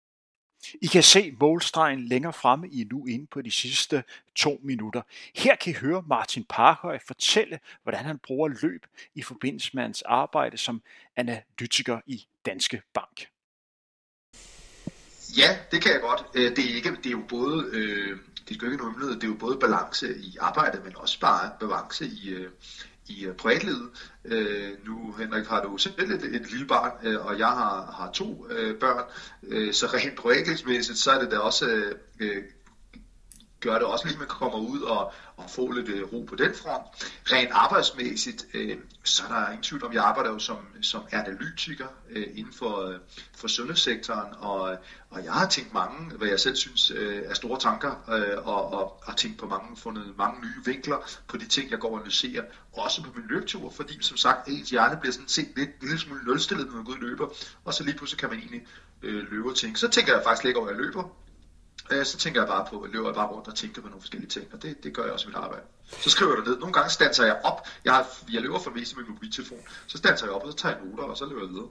I 0.81 0.87
kan 0.87 1.03
se 1.03 1.37
målstregen 1.41 2.09
længere 2.09 2.33
fremme 2.33 2.69
i 2.69 2.85
nu 2.91 3.07
inde 3.07 3.27
på 3.27 3.43
de 3.43 3.51
sidste 3.51 4.05
to 4.35 4.61
minutter. 4.63 5.03
Her 5.35 5.57
kan 5.57 5.71
I 5.73 5.77
høre 5.77 6.03
Martin 6.07 6.45
Parkhøj 6.49 6.99
fortælle, 7.07 7.61
hvordan 7.83 8.05
han 8.05 8.19
bruger 8.19 8.49
løb 8.63 8.87
i 9.15 9.23
forbindelse 9.23 9.71
med 9.75 9.83
hans 9.83 10.03
arbejde 10.03 10.57
som 10.57 10.83
analytiker 11.17 12.01
i 12.07 12.27
Danske 12.47 12.83
Bank. 12.95 13.27
Ja, 15.37 15.57
det 15.71 15.83
kan 15.83 15.93
jeg 15.93 16.01
godt. 16.01 16.25
Øh, 16.35 16.57
det 16.57 16.71
er, 16.71 16.75
ikke, 16.75 16.91
det 16.91 17.07
er 17.07 17.11
jo 17.11 17.23
både, 17.29 17.67
øh, 17.73 18.19
det 18.49 18.63
jo 18.63 18.71
ikke 18.71 18.77
noget 18.77 19.15
det 19.15 19.25
er 19.25 19.29
jo 19.29 19.35
både 19.35 19.59
balance 19.59 20.19
i 20.19 20.37
arbejdet, 20.41 20.85
men 20.85 20.97
også 20.97 21.21
bare 21.21 21.51
balance 21.61 22.07
i, 22.07 22.29
øh, 22.29 22.51
i 23.07 23.25
øh, 23.25 23.35
privatlivet. 23.35 23.91
Øh, 24.25 24.71
nu, 24.87 25.13
Henrik, 25.13 25.47
har 25.47 25.63
du 25.63 25.79
selv 25.79 26.11
et, 26.11 26.25
et 26.25 26.51
lille 26.51 26.67
barn, 26.67 26.93
øh, 27.03 27.27
og 27.27 27.39
jeg 27.39 27.47
har, 27.49 27.95
har 27.99 28.11
to 28.13 28.47
øh, 28.51 28.79
børn, 28.79 29.05
øh, 29.43 29.73
så 29.73 29.87
rent 29.87 30.17
privatlivsmæssigt, 30.17 30.99
så 30.99 31.11
er 31.11 31.21
det 31.21 31.31
da 31.31 31.39
også 31.39 31.67
øh, 31.67 31.95
øh, 32.21 32.43
gør 33.61 33.75
det 33.75 33.83
også 33.83 34.05
lige, 34.05 34.15
at 34.15 34.19
man 34.19 34.29
kommer 34.29 34.59
ud 34.59 34.81
og, 34.81 35.13
og 35.45 35.51
får 35.51 35.73
lidt 35.73 35.89
øh, 35.89 36.13
ro 36.13 36.25
på 36.29 36.37
den 36.37 36.55
front. 36.55 36.87
Rent 37.33 37.51
arbejdsmæssigt, 37.53 38.47
øh, 38.55 38.79
så 39.05 39.23
er 39.31 39.35
der 39.35 39.47
ingen 39.49 39.63
tvivl 39.63 39.85
om, 39.85 39.93
jeg 39.93 40.05
arbejder 40.05 40.31
jo 40.31 40.39
som, 40.39 40.57
som 40.83 41.03
analytiker 41.13 41.87
øh, 42.11 42.27
inden 42.35 42.53
for, 42.53 42.89
øh, 42.89 42.95
for 43.37 43.49
sundhedssektoren, 43.49 44.35
og, 44.39 44.77
og 45.11 45.25
jeg 45.25 45.33
har 45.33 45.49
tænkt 45.49 45.75
mange, 45.75 46.17
hvad 46.17 46.29
jeg 46.29 46.41
selv 46.41 46.57
synes 46.57 46.91
øh, 46.91 47.23
er 47.27 47.35
store 47.35 47.59
tanker, 47.59 47.91
øh, 48.09 48.47
og, 48.47 48.73
og 48.73 49.03
har 49.07 49.15
tænkt 49.15 49.39
på 49.39 49.47
mange, 49.47 49.77
fundet 49.77 50.15
mange 50.19 50.41
nye 50.41 50.65
vinkler 50.65 50.97
på 51.29 51.37
de 51.37 51.49
ting, 51.49 51.71
jeg 51.71 51.79
går 51.79 51.91
og 51.91 51.97
analyserer, 51.97 52.43
også 52.73 53.03
på 53.03 53.11
min 53.17 53.25
løbetur, 53.29 53.71
fordi 53.71 54.03
som 54.03 54.17
sagt, 54.17 54.49
ens 54.49 54.71
hjerne 54.71 54.97
bliver 55.01 55.13
sådan 55.13 55.29
set 55.29 55.49
lidt, 55.57 55.71
lille 55.81 55.99
smule 55.99 56.25
nulstillet, 56.25 56.67
når 56.67 56.75
man 56.75 56.85
går 56.85 56.93
ud 56.93 56.97
og 56.97 57.03
løber, 57.03 57.29
og 57.65 57.75
så 57.75 57.85
lige 57.85 57.97
pludselig 57.97 58.19
kan 58.19 58.29
man 58.29 58.39
egentlig 58.39 58.67
øh, 59.03 59.31
løbe 59.31 59.51
og 59.51 59.57
tænke. 59.57 59.79
Så 59.79 59.89
tænker 59.89 60.15
jeg 60.15 60.23
faktisk 60.25 60.45
ikke 60.45 60.59
over, 60.59 60.69
at 60.69 60.75
jeg 60.75 60.83
løber, 60.83 61.17
øh, 61.93 62.05
så 62.05 62.19
tænker 62.19 62.41
jeg 62.41 62.49
bare 62.49 62.67
på, 62.71 62.87
løber 62.93 63.09
jeg 63.09 63.15
bare 63.15 63.29
rundt 63.29 63.49
og 63.49 63.55
tænker 63.55 63.83
på 63.83 63.89
nogle 63.89 64.01
forskellige 64.01 64.31
ting, 64.31 64.47
og 64.53 64.63
det, 64.63 64.85
det 64.85 64.95
gør 64.95 65.03
jeg 65.03 65.13
også 65.13 65.27
i 65.27 65.29
mit 65.29 65.37
arbejde. 65.37 65.65
Så 65.85 66.11
skriver 66.11 66.33
jeg 66.33 66.39
det 66.39 66.47
ned. 66.49 66.59
Nogle 66.59 66.73
gange 66.73 66.91
standser 66.91 67.25
jeg 67.25 67.41
op. 67.45 67.67
Jeg, 67.85 67.93
har, 67.93 68.07
jeg 68.33 68.43
løber 68.43 68.59
for 68.59 68.71
mest 68.71 68.97
med 68.97 69.05
min 69.05 69.13
mobiltelefon. 69.13 69.59
Så 69.87 69.99
standser 69.99 70.27
jeg 70.27 70.35
op, 70.35 70.43
og 70.43 70.53
så 70.53 70.59
tager 70.59 70.77
jeg 70.77 70.85
noter, 70.85 71.05
og 71.05 71.17
så 71.17 71.27
løber 71.27 71.41
jeg 71.41 71.49
videre. 71.49 71.69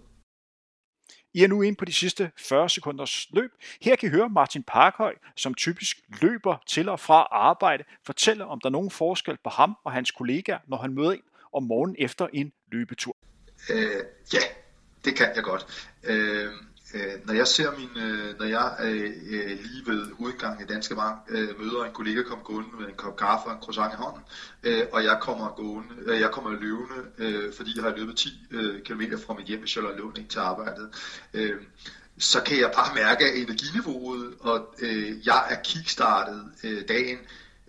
I 1.33 1.43
er 1.43 1.47
nu 1.47 1.61
inde 1.61 1.77
på 1.77 1.85
de 1.85 1.93
sidste 1.93 2.31
40 2.37 2.69
sekunders 2.69 3.27
løb. 3.33 3.51
Her 3.81 3.95
kan 3.95 4.09
I 4.09 4.11
høre 4.11 4.29
Martin 4.29 4.63
Parkhøj, 4.63 5.15
som 5.35 5.53
typisk 5.53 5.97
løber 6.21 6.63
til 6.67 6.89
og 6.89 6.99
fra 6.99 7.27
arbejde, 7.31 7.83
fortælle 8.05 8.45
om 8.45 8.59
der 8.61 8.69
er 8.69 8.71
nogen 8.71 8.91
forskel 8.91 9.37
på 9.43 9.49
ham 9.49 9.75
og 9.83 9.91
hans 9.91 10.11
kollegaer, 10.11 10.59
når 10.67 10.77
han 10.77 10.93
møder 10.93 11.11
ind 11.11 11.23
om 11.53 11.63
morgenen 11.63 11.95
efter 11.99 12.27
en 12.33 12.51
løbetur. 12.71 13.15
Øh, 13.69 14.03
ja, 14.33 14.39
det 15.05 15.15
kan 15.15 15.27
jeg 15.35 15.43
godt. 15.43 15.91
Øh, 16.03 16.51
øh, 16.93 17.25
når 17.25 17.33
jeg 17.33 17.47
ser 17.47 17.71
min, 17.77 18.03
øh, 18.03 18.39
når 18.39 18.45
jeg 18.45 18.75
øh, 18.83 19.11
øh 19.29 19.49
lige 19.49 19.83
ved 19.85 20.07
udgangen 20.17 20.65
i 20.65 20.73
Danske 20.73 20.95
Bank 20.95 21.17
øh, 21.29 21.59
møder 21.59 21.83
en 21.83 21.93
kollega 21.93 22.21
komme 22.21 22.43
gående 22.43 22.69
med 22.79 22.87
en 22.87 22.95
kop 22.95 23.15
kaffe 23.15 23.47
og 23.47 23.53
en 23.53 23.61
croissant 23.61 23.93
i 23.93 23.95
hånden, 23.95 24.21
øh, 24.63 24.83
og 24.91 25.03
jeg 25.03 25.17
kommer 25.21 25.47
gående, 25.55 25.95
øh, 26.05 26.19
jeg 26.19 26.31
kommer 26.31 26.51
løbende, 26.51 27.01
øh, 27.17 27.53
fordi 27.53 27.71
jeg 27.75 27.83
har 27.83 27.95
løbet 27.97 28.17
10 28.17 28.29
øh, 28.51 28.81
km 28.81 29.01
fra 29.25 29.33
mit 29.33 29.45
hjem 29.45 29.63
i 29.63 29.67
Charlotte 29.67 30.21
ind 30.21 30.27
til 30.27 30.39
arbejdet, 30.39 30.89
øh, 31.33 31.61
så 32.17 32.41
kan 32.43 32.59
jeg 32.59 32.71
bare 32.75 32.95
mærke 32.95 33.41
energiniveauet, 33.41 34.33
og 34.39 34.75
øh, 34.79 35.27
jeg 35.27 35.47
er 35.49 35.57
kickstartet 35.63 36.51
øh, 36.63 36.87
dagen 36.87 37.17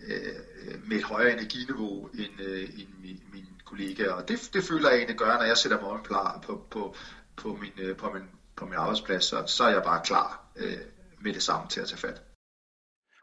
øh, 0.07 0.87
med 0.87 0.97
et 0.97 1.03
højere 1.03 1.33
energiniveau 1.33 2.09
end, 2.13 2.41
øh, 2.47 2.63
end 2.63 2.87
min, 3.03 3.21
min 3.33 3.47
kollega, 3.65 4.11
og 4.11 4.27
det, 4.27 4.49
det 4.53 4.63
føler 4.63 4.89
jeg 4.89 4.97
egentlig 4.97 5.17
gør, 5.17 5.37
når 5.37 5.43
jeg 5.43 5.57
sætter 5.57 5.81
mig 5.81 6.03
klar 6.03 6.39
på, 6.45 6.65
på, 6.71 6.95
på, 7.35 7.57
min, 7.61 7.71
øh, 7.77 7.95
på 7.95 8.11
min 8.13 8.23
på 8.55 8.65
min 8.65 8.73
arbejdsplads, 8.73 9.25
så, 9.25 9.45
så 9.47 9.63
er 9.63 9.69
jeg 9.69 9.83
bare 9.83 10.05
klar 10.05 10.51
øh, 10.55 10.77
med 11.21 11.33
det 11.33 11.43
samme 11.43 11.69
til 11.69 11.81
at 11.81 11.87
tage 11.87 11.99
fat. 11.99 12.21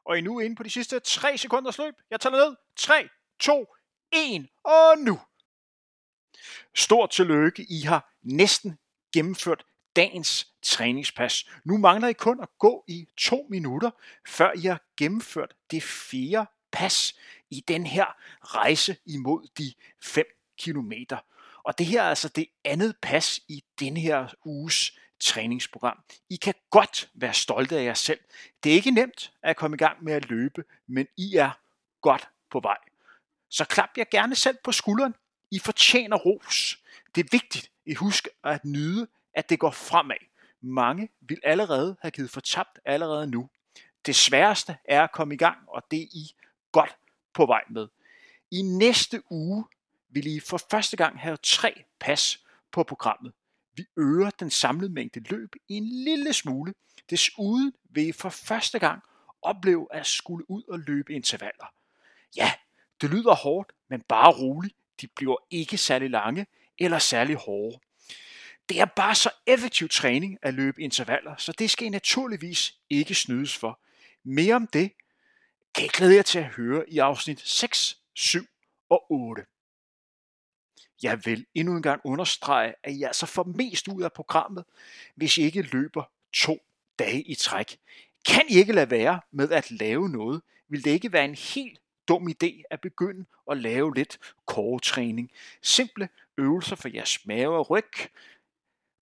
Og 0.04 0.18
I 0.18 0.20
nu 0.20 0.40
inde 0.40 0.56
på 0.56 0.62
de 0.62 0.70
sidste 0.70 1.00
3 1.00 1.38
sekunders 1.38 1.78
løb. 1.78 1.94
Jeg 2.10 2.20
tæller 2.20 2.48
ned. 2.48 2.56
3, 2.76 3.08
2, 3.40 3.66
1 4.12 4.48
og 4.64 4.98
nu. 4.98 5.20
Stort 6.74 7.10
tillykke. 7.10 7.66
I 7.68 7.80
har 7.80 8.12
næsten 8.22 8.78
gennemført 9.14 9.64
dagens 9.96 10.48
træningspas. 10.62 11.46
Nu 11.64 11.78
mangler 11.78 12.08
I 12.08 12.12
kun 12.12 12.40
at 12.42 12.48
gå 12.58 12.84
i 12.88 13.08
to 13.16 13.46
minutter, 13.50 13.90
før 14.28 14.52
I 14.52 14.60
har 14.60 14.82
gennemført 14.96 15.54
det 15.70 15.82
fjerde 15.82 16.50
pas 16.72 17.14
i 17.50 17.64
den 17.68 17.86
her 17.86 18.06
rejse 18.40 18.96
imod 19.06 19.48
de 19.58 19.72
5 20.02 20.24
kilometer. 20.58 21.18
Og 21.62 21.78
det 21.78 21.86
her 21.86 22.02
er 22.02 22.08
altså 22.08 22.28
det 22.28 22.46
andet 22.64 22.96
pas 23.02 23.40
i 23.48 23.64
den 23.80 23.96
her 23.96 24.34
uges 24.44 24.98
træningsprogram. 25.20 25.98
I 26.30 26.37
kan 26.37 26.54
godt 26.70 27.11
være 27.14 27.35
stolte 27.35 27.78
af 27.78 27.85
jer 27.85 27.94
selv. 27.94 28.20
Det 28.64 28.72
er 28.72 28.76
ikke 28.76 28.90
nemt 28.90 29.33
at 29.42 29.56
komme 29.56 29.74
i 29.74 29.78
gang 29.78 30.04
med 30.04 30.12
at 30.12 30.28
løbe, 30.28 30.64
men 30.87 31.06
I 31.16 31.37
er 31.37 31.50
godt 32.02 32.28
på 32.50 32.61
vej. 32.61 32.76
Så 33.50 33.64
klap 33.64 33.90
jer 33.98 34.04
gerne 34.11 34.35
selv 34.35 34.56
på 34.64 34.72
skulderen. 34.72 35.14
I 35.50 35.59
fortjener 35.59 36.16
ros. 36.16 36.78
Det 37.14 37.24
er 37.24 37.28
vigtigt, 37.33 37.70
at 37.90 37.96
husker 37.96 38.30
at 38.44 38.64
nyde, 38.64 39.06
at 39.35 39.50
det 39.50 39.59
går 39.59 39.70
fremad. 39.70 40.16
Mange 40.61 41.09
vil 41.20 41.40
allerede 41.44 41.96
have 42.00 42.11
givet 42.11 42.30
fortabt 42.30 42.78
allerede 42.85 43.26
nu. 43.26 43.48
Det 44.06 44.16
sværeste 44.16 44.76
er 44.85 45.02
at 45.02 45.12
komme 45.12 45.35
i 45.35 45.38
gang, 45.38 45.59
og 45.68 45.83
det 45.90 46.02
er 46.02 46.06
I 46.12 46.35
godt 46.72 46.96
på 47.35 47.46
vej 47.46 47.62
med. 47.70 47.88
I 48.50 48.62
næste 48.62 49.22
uge 49.30 49.64
vil 50.09 50.26
I 50.26 50.40
for 50.40 50.61
første 50.70 50.96
gang 50.96 51.20
have 51.20 51.37
tre 51.42 51.85
pas 52.00 52.44
på 52.72 52.83
programmet. 52.83 53.33
Vi 53.74 53.85
øger 53.96 54.30
den 54.30 54.50
samlede 54.50 54.92
mængde 54.92 55.20
løb 55.20 55.52
en 55.68 55.85
lille 55.85 56.33
smule. 56.33 56.74
Desuden 57.11 57.72
vil 57.90 58.09
I 58.09 58.12
for 58.12 58.28
første 58.28 58.78
gang 58.78 59.02
opleve 59.42 59.88
at 59.90 60.06
skulle 60.06 60.50
ud 60.50 60.62
og 60.68 60.78
løbe 60.78 61.12
intervaller. 61.12 61.74
Ja, 62.37 62.52
det 63.00 63.11
lyder 63.11 63.35
hårdt, 63.35 63.72
men 63.88 64.00
bare 64.00 64.33
roligt. 64.33 64.76
De 65.00 65.06
bliver 65.16 65.37
ikke 65.50 65.78
særlig 65.78 66.11
lange 66.11 66.46
eller 66.78 66.98
særlig 66.98 67.37
hårde. 67.37 67.78
Det 68.68 68.80
er 68.80 68.85
bare 68.85 69.14
så 69.14 69.30
effektiv 69.46 69.88
træning 69.88 70.38
at 70.42 70.54
løbe 70.54 70.83
intervaller, 70.83 71.37
så 71.37 71.52
det 71.52 71.70
skal 71.70 71.87
I 71.87 71.90
naturligvis 71.90 72.74
ikke 72.90 73.14
snydes 73.14 73.56
for. 73.56 73.80
Mere 74.24 74.54
om 74.54 74.66
det 74.66 74.92
kan 75.74 75.83
jeg 75.83 75.90
glæde 75.90 76.14
jer 76.14 76.22
til 76.22 76.38
at 76.38 76.44
høre 76.44 76.90
i 76.90 76.98
afsnit 76.98 77.40
6, 77.40 77.98
7 78.14 78.46
og 78.88 79.12
8. 79.12 79.44
Jeg 81.02 81.26
vil 81.26 81.46
endnu 81.54 81.76
en 81.76 81.82
gang 81.82 82.00
understrege, 82.04 82.74
at 82.82 82.92
I 82.92 83.02
altså 83.02 83.26
får 83.26 83.44
mest 83.44 83.88
ud 83.88 84.02
af 84.02 84.12
programmet, 84.12 84.64
hvis 85.14 85.38
I 85.38 85.42
ikke 85.42 85.62
løber 85.62 86.10
to 86.32 86.58
dage 86.98 87.22
i 87.22 87.34
træk. 87.34 87.78
Kan 88.26 88.42
I 88.48 88.54
ikke 88.54 88.72
lade 88.72 88.90
være 88.90 89.20
med 89.30 89.50
at 89.50 89.70
lave 89.70 90.08
noget, 90.08 90.42
vil 90.68 90.84
det 90.84 90.90
ikke 90.90 91.12
være 91.12 91.24
en 91.24 91.34
helt 91.34 91.80
dum 92.08 92.28
idé 92.28 92.62
at 92.70 92.80
begynde 92.80 93.24
at 93.50 93.58
lave 93.58 93.94
lidt 93.94 94.18
coretræning, 94.46 95.30
Simple 95.62 96.08
øvelser 96.38 96.76
for 96.76 96.88
jeres 96.94 97.26
mave 97.26 97.56
og 97.56 97.70
ryg, 97.70 97.92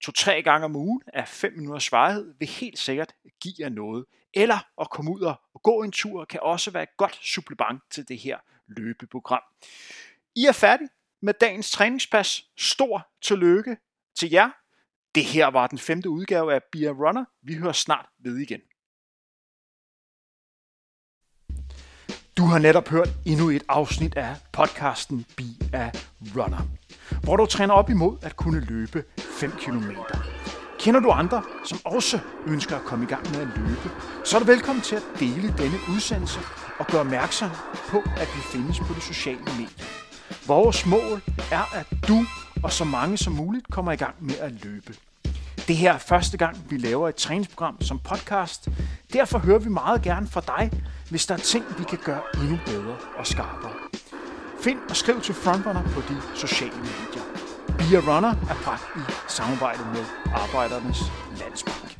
to-tre 0.00 0.42
gange 0.42 0.64
om 0.64 0.76
ugen 0.76 1.02
af 1.06 1.28
5 1.28 1.52
minutters 1.52 1.92
varighed 1.92 2.34
vil 2.38 2.48
helt 2.48 2.78
sikkert 2.78 3.12
give 3.40 3.54
jer 3.58 3.68
noget. 3.68 4.04
Eller 4.34 4.58
at 4.80 4.90
komme 4.90 5.10
ud 5.10 5.20
og 5.20 5.62
gå 5.62 5.82
en 5.82 5.92
tur 5.92 6.24
kan 6.24 6.40
også 6.42 6.70
være 6.70 6.82
et 6.82 6.96
godt 6.96 7.18
supplement 7.22 7.82
til 7.90 8.08
det 8.08 8.18
her 8.18 8.38
løbeprogram. 8.66 9.42
I 10.34 10.44
er 10.44 10.52
færdige 10.52 10.88
med 11.22 11.34
dagens 11.40 11.70
træningspas. 11.70 12.44
Stor 12.56 13.08
tillykke 13.22 13.76
til 14.18 14.30
jer. 14.30 14.50
Det 15.14 15.24
her 15.24 15.46
var 15.46 15.66
den 15.66 15.78
femte 15.78 16.10
udgave 16.10 16.54
af 16.54 16.60
Beer 16.72 16.90
Runner. 16.90 17.24
Vi 17.42 17.54
hører 17.54 17.72
snart 17.72 18.06
ved 18.18 18.36
igen. 18.36 18.60
Du 22.36 22.42
har 22.42 22.58
netop 22.58 22.88
hørt 22.88 23.08
endnu 23.26 23.50
et 23.50 23.62
afsnit 23.68 24.16
af 24.16 24.36
podcasten 24.52 25.26
Be 25.36 25.76
a 25.76 25.90
Runner, 26.36 26.62
hvor 27.22 27.36
du 27.36 27.46
træner 27.46 27.74
op 27.74 27.90
imod 27.90 28.18
at 28.22 28.36
kunne 28.36 28.60
løbe 28.60 29.04
5 29.18 29.50
km. 29.50 29.90
Kender 30.78 31.00
du 31.00 31.10
andre, 31.10 31.42
som 31.64 31.78
også 31.84 32.18
ønsker 32.46 32.76
at 32.76 32.82
komme 32.82 33.04
i 33.04 33.08
gang 33.08 33.30
med 33.30 33.40
at 33.40 33.48
løbe, 33.56 33.90
så 34.24 34.36
er 34.36 34.40
du 34.40 34.46
velkommen 34.46 34.82
til 34.82 34.96
at 34.96 35.02
dele 35.20 35.54
denne 35.58 35.78
udsendelse 35.94 36.40
og 36.78 36.86
gøre 36.86 37.00
opmærksom 37.00 37.50
på, 37.88 37.98
at 37.98 38.28
vi 38.36 38.40
findes 38.52 38.78
på 38.80 38.94
de 38.94 39.00
sociale 39.00 39.44
medier. 39.44 40.07
Vores 40.48 40.86
mål 40.86 41.22
er, 41.52 41.74
at 41.74 41.86
du 42.08 42.26
og 42.62 42.72
så 42.72 42.84
mange 42.84 43.16
som 43.16 43.32
muligt 43.32 43.70
kommer 43.70 43.92
i 43.92 43.96
gang 43.96 44.14
med 44.20 44.34
at 44.38 44.64
løbe. 44.64 44.94
Det 45.68 45.76
her 45.76 45.92
er 45.92 45.98
første 45.98 46.36
gang, 46.36 46.56
vi 46.70 46.76
laver 46.76 47.08
et 47.08 47.14
træningsprogram 47.14 47.80
som 47.80 47.98
podcast. 47.98 48.68
Derfor 49.12 49.38
hører 49.38 49.58
vi 49.58 49.68
meget 49.68 50.02
gerne 50.02 50.28
fra 50.28 50.40
dig, 50.40 50.70
hvis 51.10 51.26
der 51.26 51.34
er 51.34 51.38
ting, 51.38 51.64
vi 51.78 51.84
kan 51.84 51.98
gøre 52.04 52.22
endnu 52.34 52.58
bedre 52.66 52.96
og 53.18 53.26
skarpere. 53.26 53.72
Find 54.60 54.78
og 54.90 54.96
skriv 54.96 55.20
til 55.20 55.34
Frontrunner 55.34 55.82
på 55.82 56.00
de 56.00 56.16
sociale 56.34 56.76
medier. 56.76 57.22
Be 57.66 57.96
a 57.96 58.16
Runner 58.16 58.30
er 58.30 58.56
bragt 58.64 58.84
i 58.96 59.12
samarbejde 59.28 59.80
med 59.94 60.04
Arbejdernes 60.26 60.98
Landsbank. 61.40 61.97